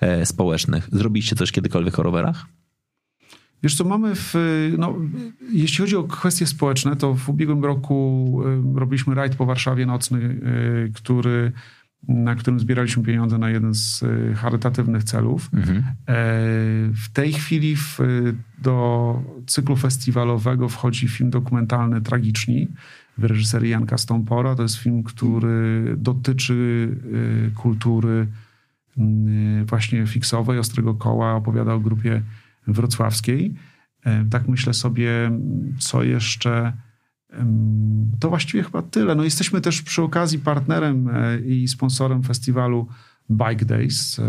[0.00, 0.88] e, społecznych.
[0.92, 2.46] Zrobiliście coś kiedykolwiek o rowerach?
[3.66, 4.34] Wiesz co, mamy w,
[4.78, 4.94] no,
[5.52, 8.42] jeśli chodzi o kwestie społeczne, to w ubiegłym roku
[8.76, 11.52] y, robiliśmy rajd po Warszawie nocny, y, który,
[12.08, 15.50] na którym zbieraliśmy pieniądze na jeden z y, charytatywnych celów.
[15.54, 15.78] Mhm.
[15.78, 15.84] E,
[16.92, 17.98] w tej chwili w,
[18.58, 22.68] do cyklu festiwalowego wchodzi film dokumentalny Tragiczni
[23.18, 24.54] w reżyserii Janka Stompora.
[24.54, 26.88] To jest film, który dotyczy
[27.54, 28.26] kultury
[29.66, 32.22] właśnie fiksowej, Ostrego Koła, opowiada o grupie
[32.66, 33.54] wrocławskiej.
[34.04, 35.30] E, tak myślę sobie,
[35.78, 36.72] co jeszcze.
[38.20, 39.14] To właściwie chyba tyle.
[39.14, 42.88] No jesteśmy też przy okazji partnerem e, i sponsorem festiwalu
[43.30, 44.18] Bike Days.
[44.18, 44.22] E,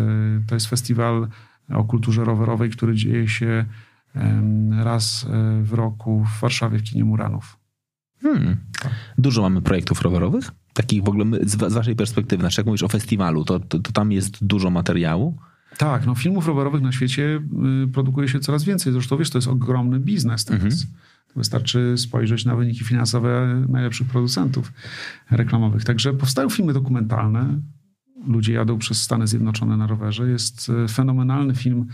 [0.48, 1.28] to jest festiwal
[1.70, 3.66] o kulturze rowerowej, który dzieje się
[4.84, 5.28] raz
[5.64, 7.58] w roku w Warszawie w kinie Muranów.
[8.22, 8.58] Hmm.
[9.18, 10.52] Dużo mamy projektów rowerowych?
[10.74, 14.12] Takich w ogóle z, waszej perspektywy, znaczy jak mówisz o festiwalu, to, to, to tam
[14.12, 15.38] jest dużo materiału?
[15.78, 17.42] Tak, no filmów rowerowych na świecie
[17.84, 18.94] y, produkuje się coraz więcej.
[18.94, 20.64] Zresztą wiesz, to jest ogromny biznes teraz.
[20.64, 20.82] Mhm.
[21.36, 24.74] Wystarczy spojrzeć na wyniki finansowe najlepszych producentów
[25.32, 25.84] reklamowych.
[25.84, 27.60] Także powstają filmy dokumentalne.
[28.28, 30.30] Ludzie jadą przez Stany Zjednoczone na rowerze.
[30.30, 31.88] Jest y, fenomenalny film,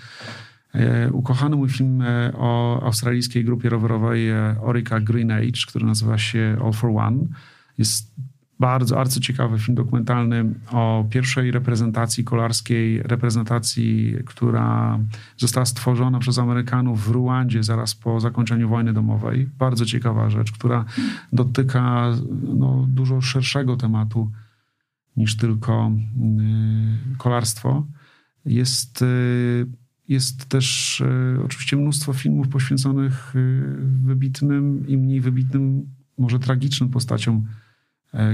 [0.76, 2.04] y, ukochany mój film
[2.34, 7.26] o australijskiej grupie rowerowej Orica Green Age, który nazywa się All for One.
[7.78, 8.16] Jest
[8.60, 15.00] bardzo arcyciekawy film dokumentalny o pierwszej reprezentacji kolarskiej, reprezentacji, która
[15.38, 19.50] została stworzona przez Amerykanów w Ruandzie zaraz po zakończeniu wojny domowej.
[19.60, 20.86] Bardzo ciekawa rzecz, która
[21.34, 22.12] dotyka
[22.44, 24.32] no, dużo szerszego tematu
[25.18, 25.92] niż tylko
[27.14, 27.88] y, kolarstwo.
[28.46, 29.66] Jest, y,
[30.08, 33.34] jest też y, oczywiście mnóstwo filmów poświęconych
[34.04, 37.46] wybitnym i mniej wybitnym, może tragicznym postaciom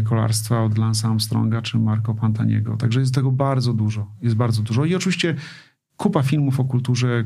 [0.03, 2.77] kolarstwa od Lance Armstronga czy Marco Pantaniego.
[2.77, 4.11] Także jest tego bardzo dużo.
[4.21, 4.85] Jest bardzo dużo.
[4.85, 5.35] I oczywiście
[5.99, 7.23] kupa filmów o kulturze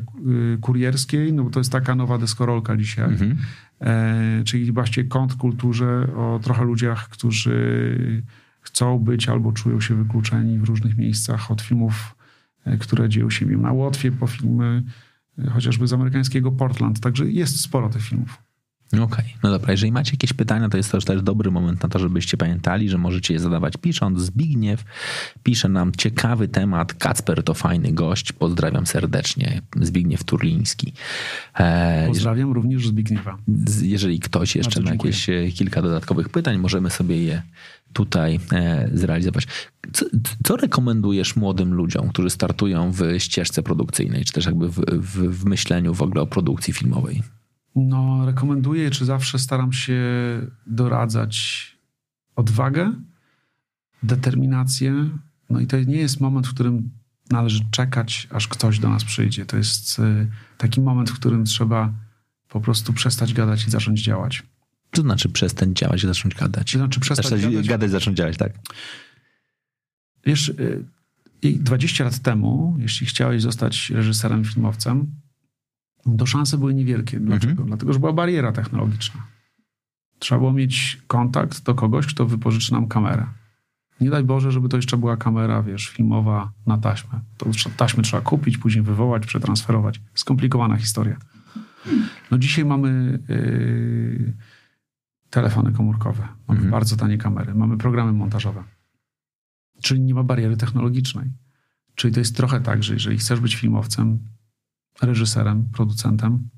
[0.56, 3.12] y, kurierskiej, no bo to jest taka nowa deskorolka dzisiaj.
[3.12, 3.38] Mhm.
[3.82, 8.24] E, czyli właśnie kontrkulturze o trochę ludziach, którzy
[8.62, 12.16] chcą być albo czują się wykluczeni w różnych miejscach od filmów,
[12.66, 14.84] e, które dzieją się na Łotwie, po filmy
[15.39, 16.99] e, chociażby z amerykańskiego Portland.
[16.99, 18.38] Także jest sporo tych filmów.
[18.88, 19.26] Okej, okay.
[19.44, 19.72] no dobra.
[19.72, 22.98] Jeżeli macie jakieś pytania, to jest to też dobry moment na to, żebyście pamiętali, że
[22.98, 24.22] możecie je zadawać pisząc.
[24.22, 24.84] Zbigniew
[25.44, 26.94] pisze nam ciekawy temat.
[26.94, 28.32] Kacper to fajny gość.
[28.32, 29.62] Pozdrawiam serdecznie.
[29.82, 30.94] Zbigniew Turliński.
[31.60, 33.38] E, Pozdrawiam również Zbigniewa.
[33.82, 37.42] Jeżeli ktoś jeszcze ma jakieś e, kilka dodatkowych pytań, możemy sobie je
[37.94, 39.48] tutaj e, zrealizować.
[39.94, 40.06] Co,
[40.44, 45.46] co, rekomendujesz młodym ludziom, którzy startują w ścieżce produkcyjnej, czy też jakby w, w, w
[45.46, 47.24] myśleniu w ogóle o produkcji filmowej?
[47.76, 50.01] No, rekomenduję, czy zawsze staram się
[50.67, 51.67] doradzać
[52.36, 52.93] odwagę,
[54.03, 55.09] determinację.
[55.49, 56.89] No i to nie jest moment, w którym
[57.30, 59.45] należy czekać, aż ktoś do nas przyjdzie.
[59.45, 61.93] To jest y, taki moment, w którym trzeba
[62.49, 64.43] po prostu przestać gadać i zacząć działać.
[64.91, 66.71] Co znaczy przestać działać i zacząć gadać?
[66.71, 68.53] To znaczy przestać znaczy, gadać, gadać zacząć działać, tak?
[70.26, 70.53] Wiesz,
[71.41, 75.15] 20 y, lat temu, jeśli chciałeś zostać reżyserem, filmowcem,
[76.18, 77.20] to szanse były niewielkie.
[77.20, 77.51] Dlaczego?
[77.51, 77.68] Mhm.
[77.68, 79.22] Dlatego, że była bariera technologiczna.
[80.20, 83.26] Trzeba było mieć kontakt do kogoś, kto wypożyczy nam kamerę.
[84.01, 87.22] Nie daj Boże, żeby to jeszcze była kamera, wiesz, filmowa na taśmę.
[87.38, 87.45] To
[87.78, 90.01] taśmy trzeba kupić, później wywołać, przetransferować.
[90.14, 91.18] Skomplikowana historia.
[92.32, 94.34] No dzisiaj mamy yy,
[95.30, 96.72] telefony komórkowe, mamy mhm.
[96.72, 98.64] bardzo tanie kamery, mamy programy montażowe.
[99.82, 101.32] Czyli nie ma bariery technologicznej.
[101.95, 104.20] Czyli to jest trochę tak, że jeżeli chcesz być filmowcem,
[105.02, 106.50] reżyserem, producentem,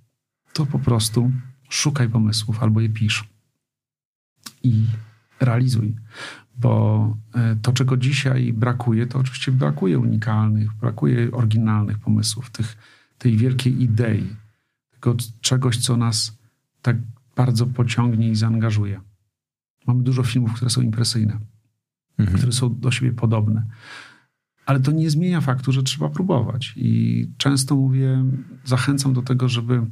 [0.54, 1.32] to po prostu
[1.70, 3.30] szukaj pomysłów albo je pisz
[4.64, 4.86] i
[5.40, 5.96] realizuj.
[6.58, 12.78] Bo e, to, czego dzisiaj brakuje, to oczywiście brakuje unikalnych, brakuje oryginalnych pomysłów, tych,
[13.18, 14.36] tej wielkiej idei,
[14.92, 16.38] tego czegoś, co nas
[16.82, 16.98] tak
[17.36, 19.02] bardzo pociągnie i zaangażuje.
[19.88, 21.40] Mamy dużo filmów, które są impresyjne,
[22.18, 22.38] mhm.
[22.38, 23.66] które są do siebie podobne.
[24.66, 26.74] Ale to nie zmienia faktu, że trzeba próbować.
[26.76, 28.26] I często mówię,
[28.66, 29.86] zachęcam do tego, żeby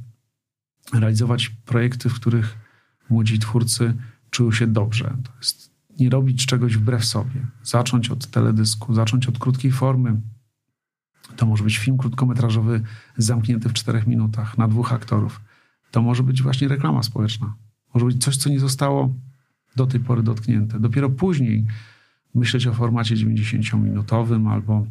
[0.93, 2.57] realizować projekty, w których
[3.09, 3.93] młodzi twórcy
[4.29, 5.17] czują się dobrze.
[5.23, 7.47] To jest nie robić czegoś wbrew sobie.
[7.63, 10.21] Zacząć od teledysku, zacząć od krótkiej formy.
[11.35, 12.81] To może być film krótkometrażowy
[13.17, 15.41] zamknięty w czterech minutach na dwóch aktorów.
[15.91, 17.55] To może być właśnie reklama społeczna.
[17.93, 19.13] Może być coś, co nie zostało
[19.75, 20.79] do tej pory dotknięte.
[20.79, 21.65] Dopiero później
[22.35, 24.87] myśleć o formacie 90-minutowym albo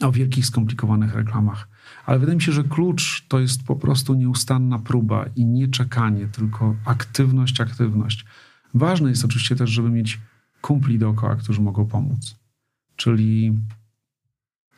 [0.00, 1.68] o wielkich, skomplikowanych reklamach.
[2.06, 6.26] Ale wydaje mi się, że klucz to jest po prostu nieustanna próba i nie czekanie,
[6.26, 8.24] tylko aktywność, aktywność.
[8.74, 10.20] Ważne jest oczywiście też, żeby mieć
[10.60, 12.36] kumpli dookoła, którzy mogą pomóc.
[12.96, 13.58] Czyli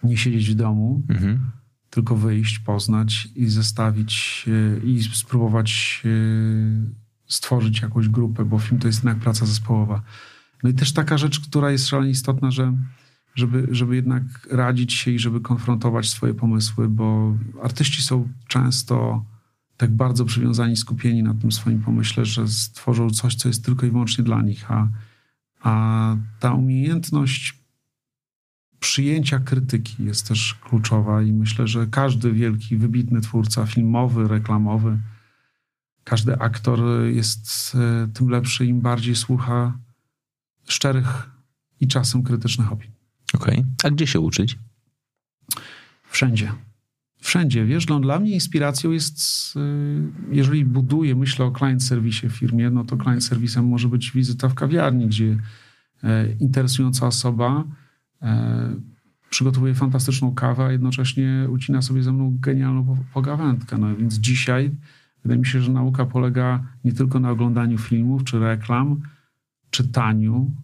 [0.03, 1.51] nie siedzieć w domu, mhm.
[1.91, 4.45] tylko wyjść, poznać i zestawić
[4.85, 6.03] i spróbować
[7.27, 10.03] stworzyć jakąś grupę, bo film to jest jednak praca zespołowa.
[10.65, 12.73] No i też taka rzecz, która jest szalenie istotna, że
[13.35, 19.25] żeby, żeby jednak radzić się i żeby konfrontować swoje pomysły, bo artyści są często
[19.77, 23.91] tak bardzo przywiązani, skupieni na tym swoim pomyśle, że stworzą coś, co jest tylko i
[23.91, 24.89] wyłącznie dla nich, a,
[25.61, 27.59] a ta umiejętność
[28.81, 34.99] przyjęcia krytyki jest też kluczowa i myślę, że każdy wielki, wybitny twórca filmowy, reklamowy,
[36.05, 39.79] każdy aktor jest e, tym lepszy, im bardziej słucha
[40.67, 41.31] szczerych
[41.81, 42.97] i czasem krytycznych opinii.
[43.35, 43.55] Okej.
[43.55, 43.65] Okay.
[43.85, 44.59] A gdzie się uczyć?
[46.11, 46.53] Wszędzie.
[47.21, 47.65] Wszędzie.
[47.65, 49.19] Wiesz, no, dla mnie inspiracją jest,
[49.57, 49.61] y,
[50.31, 54.49] jeżeli buduję, myślę o client serwisie w firmie, no to client serwisem może być wizyta
[54.49, 55.39] w kawiarni, gdzie
[56.03, 57.65] e, interesująca osoba
[58.23, 58.75] e,
[59.31, 63.79] przygotowuje fantastyczną kawę, a jednocześnie ucina sobie ze mną genialną pogawędkę.
[63.79, 64.71] No więc dzisiaj
[65.23, 69.01] wydaje mi się, że nauka polega nie tylko na oglądaniu filmów czy reklam,
[69.75, 70.57] czytaniu,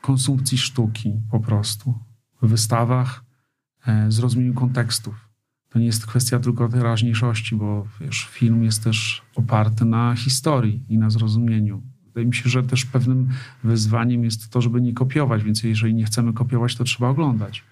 [0.00, 1.94] konsumpcji sztuki po prostu,
[2.42, 3.24] w wystawach,
[3.86, 5.28] e, zrozumieniu kontekstów.
[5.68, 10.98] To nie jest kwestia tylko teraźniejszości, bo wiesz, film jest też oparty na historii i
[10.98, 11.82] na zrozumieniu
[12.16, 13.28] Wydaje mi się, że też pewnym
[13.64, 17.64] wyzwaniem jest to, żeby nie kopiować, więc jeżeli nie chcemy kopiować, to trzeba oglądać.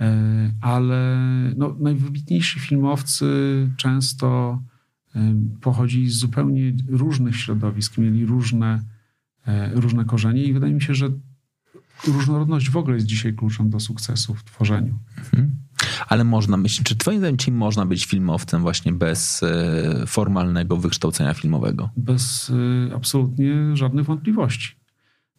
[0.00, 1.16] E, ale
[1.56, 3.26] no, najwybitniejsi filmowcy
[3.76, 4.62] często
[5.14, 8.82] e, pochodzili z zupełnie różnych środowisk, mieli różne,
[9.72, 11.10] różne korzenie i wydaje mi się, że
[12.06, 14.98] różnorodność w ogóle jest dzisiaj kluczem do sukcesu w tworzeniu.
[15.18, 15.56] Mhm.
[16.08, 19.44] Ale można myśleć, czy twoim zdaniem można być filmowcem właśnie bez
[20.06, 21.90] formalnego wykształcenia filmowego?
[21.96, 22.52] Bez
[22.94, 24.76] absolutnie żadnych wątpliwości.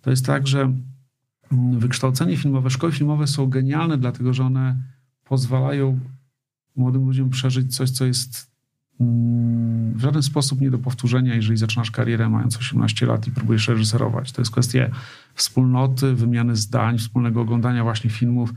[0.02, 0.74] To jest tak, że
[1.74, 4.84] wykształcenie filmowe, szkoły filmowe są genialne, dlatego że one
[5.24, 6.00] pozwalają
[6.76, 8.57] młodym ludziom przeżyć coś, co jest mm,
[9.00, 14.32] w żaden sposób nie do powtórzenia, jeżeli zaczynasz karierę mając 18 lat i próbujesz reżyserować.
[14.32, 14.90] To jest kwestia
[15.34, 18.54] wspólnoty, wymiany zdań, wspólnego oglądania właśnie filmów,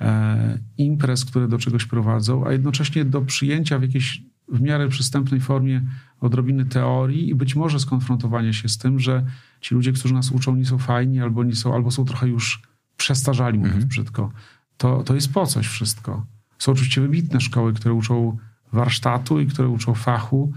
[0.00, 5.40] e, imprez, które do czegoś prowadzą, a jednocześnie do przyjęcia w jakiejś w miarę przystępnej
[5.40, 5.82] formie
[6.20, 9.24] odrobiny teorii i być może skonfrontowania się z tym, że
[9.60, 12.62] ci ludzie, którzy nas uczą, nie są fajni albo, nie są, albo są trochę już
[12.96, 13.88] przestarzali, mówiąc mhm.
[13.88, 14.32] brzydko.
[14.76, 16.26] To, to jest po coś wszystko.
[16.58, 18.38] Są oczywiście wybitne szkoły, które uczą
[18.72, 20.52] warsztatu i które uczą fachu,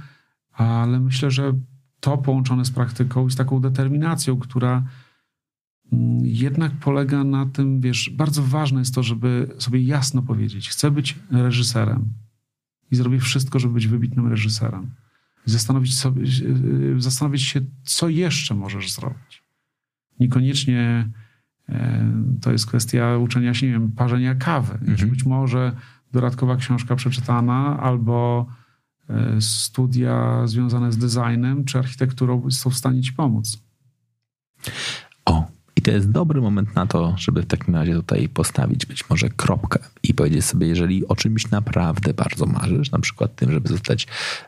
[0.54, 1.54] ale myślę, że
[2.00, 4.84] to połączone z praktyką i z taką determinacją, która
[5.94, 10.92] mm, jednak polega na tym, wiesz, bardzo ważne jest to, żeby sobie jasno powiedzieć, chcę
[10.92, 12.14] być reżyserem
[12.92, 14.92] i zrobię wszystko, żeby być wybitnym reżyserem
[15.46, 16.24] zastanowić, sobie,
[16.96, 19.44] e, zastanowić się, co jeszcze możesz zrobić.
[20.20, 21.10] Niekoniecznie
[21.70, 22.12] e,
[22.42, 24.74] to jest kwestia uczenia się, nie wiem, parzenia kawy.
[24.74, 25.10] Mhm.
[25.10, 25.76] Być może
[26.14, 28.46] dodatkowa książka przeczytana albo
[29.10, 33.58] e, studia związane z designem czy architekturą są w stanie ci pomóc.
[35.82, 39.30] I to jest dobry moment na to, żeby w takim razie tutaj postawić być może
[39.30, 44.08] kropkę i powiedzieć sobie, jeżeli o czymś naprawdę bardzo marzysz, na przykład tym, żeby zostać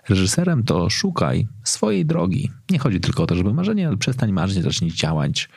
[0.09, 2.51] reżyserem, to szukaj swojej drogi.
[2.69, 5.49] Nie chodzi tylko o to, żeby marzenie, ale przestań marzyć, zacznij działać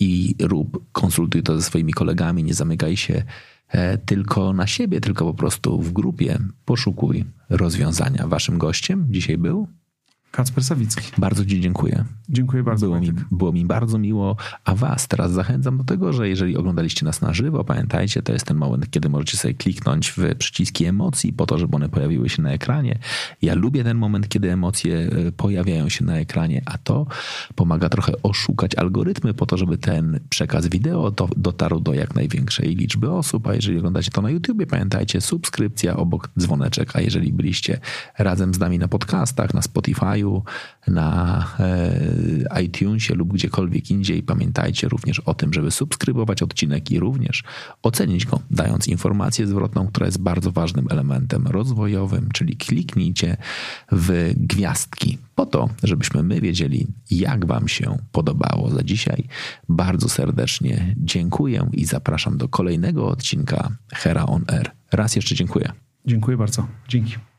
[0.00, 3.22] i rób, konsultuj to ze swoimi kolegami, nie zamykaj się
[4.04, 8.26] tylko na siebie, tylko po prostu w grupie poszukuj rozwiązania.
[8.26, 9.68] Waszym gościem dzisiaj był
[10.30, 11.02] Kacper Sawicki.
[11.18, 12.04] Bardzo Ci dziękuję.
[12.28, 12.86] Dziękuję bardzo.
[12.86, 14.36] Było mi, było mi, bardzo miło.
[14.64, 18.46] A Was teraz zachęcam do tego, że jeżeli oglądaliście nas na żywo, pamiętajcie, to jest
[18.46, 22.42] ten moment, kiedy możecie sobie kliknąć w przyciski emocji po to, żeby one pojawiły się
[22.42, 22.98] na ekranie.
[23.42, 27.06] Ja lubię ten moment, kiedy emocje e, pojawiają się na ekranie, a to
[27.54, 32.76] pomaga trochę oszukać algorytmy po to, żeby ten przekaz wideo do, dotarł do jak największej
[32.76, 33.46] liczby osób.
[33.46, 36.96] A jeżeli oglądacie to na YouTubie, pamiętajcie, subskrypcja obok dzwoneczek.
[36.96, 37.80] A jeżeli byliście
[38.18, 40.19] razem z nami na podcastach, na Spotify,
[40.88, 41.46] na
[42.54, 44.22] e, iTunesie lub gdziekolwiek indziej.
[44.22, 47.42] Pamiętajcie również o tym, żeby subskrybować odcinek i również
[47.82, 53.36] ocenić go, dając informację zwrotną, która jest bardzo ważnym elementem rozwojowym, czyli kliknijcie
[53.92, 58.70] w gwiazdki po to, żebyśmy my wiedzieli, jak Wam się podobało.
[58.70, 59.24] Za dzisiaj
[59.68, 64.70] bardzo serdecznie dziękuję i zapraszam do kolejnego odcinka Hera on Air.
[64.92, 65.72] Raz jeszcze dziękuję.
[66.06, 66.66] Dziękuję bardzo.
[66.88, 67.29] Dzięki.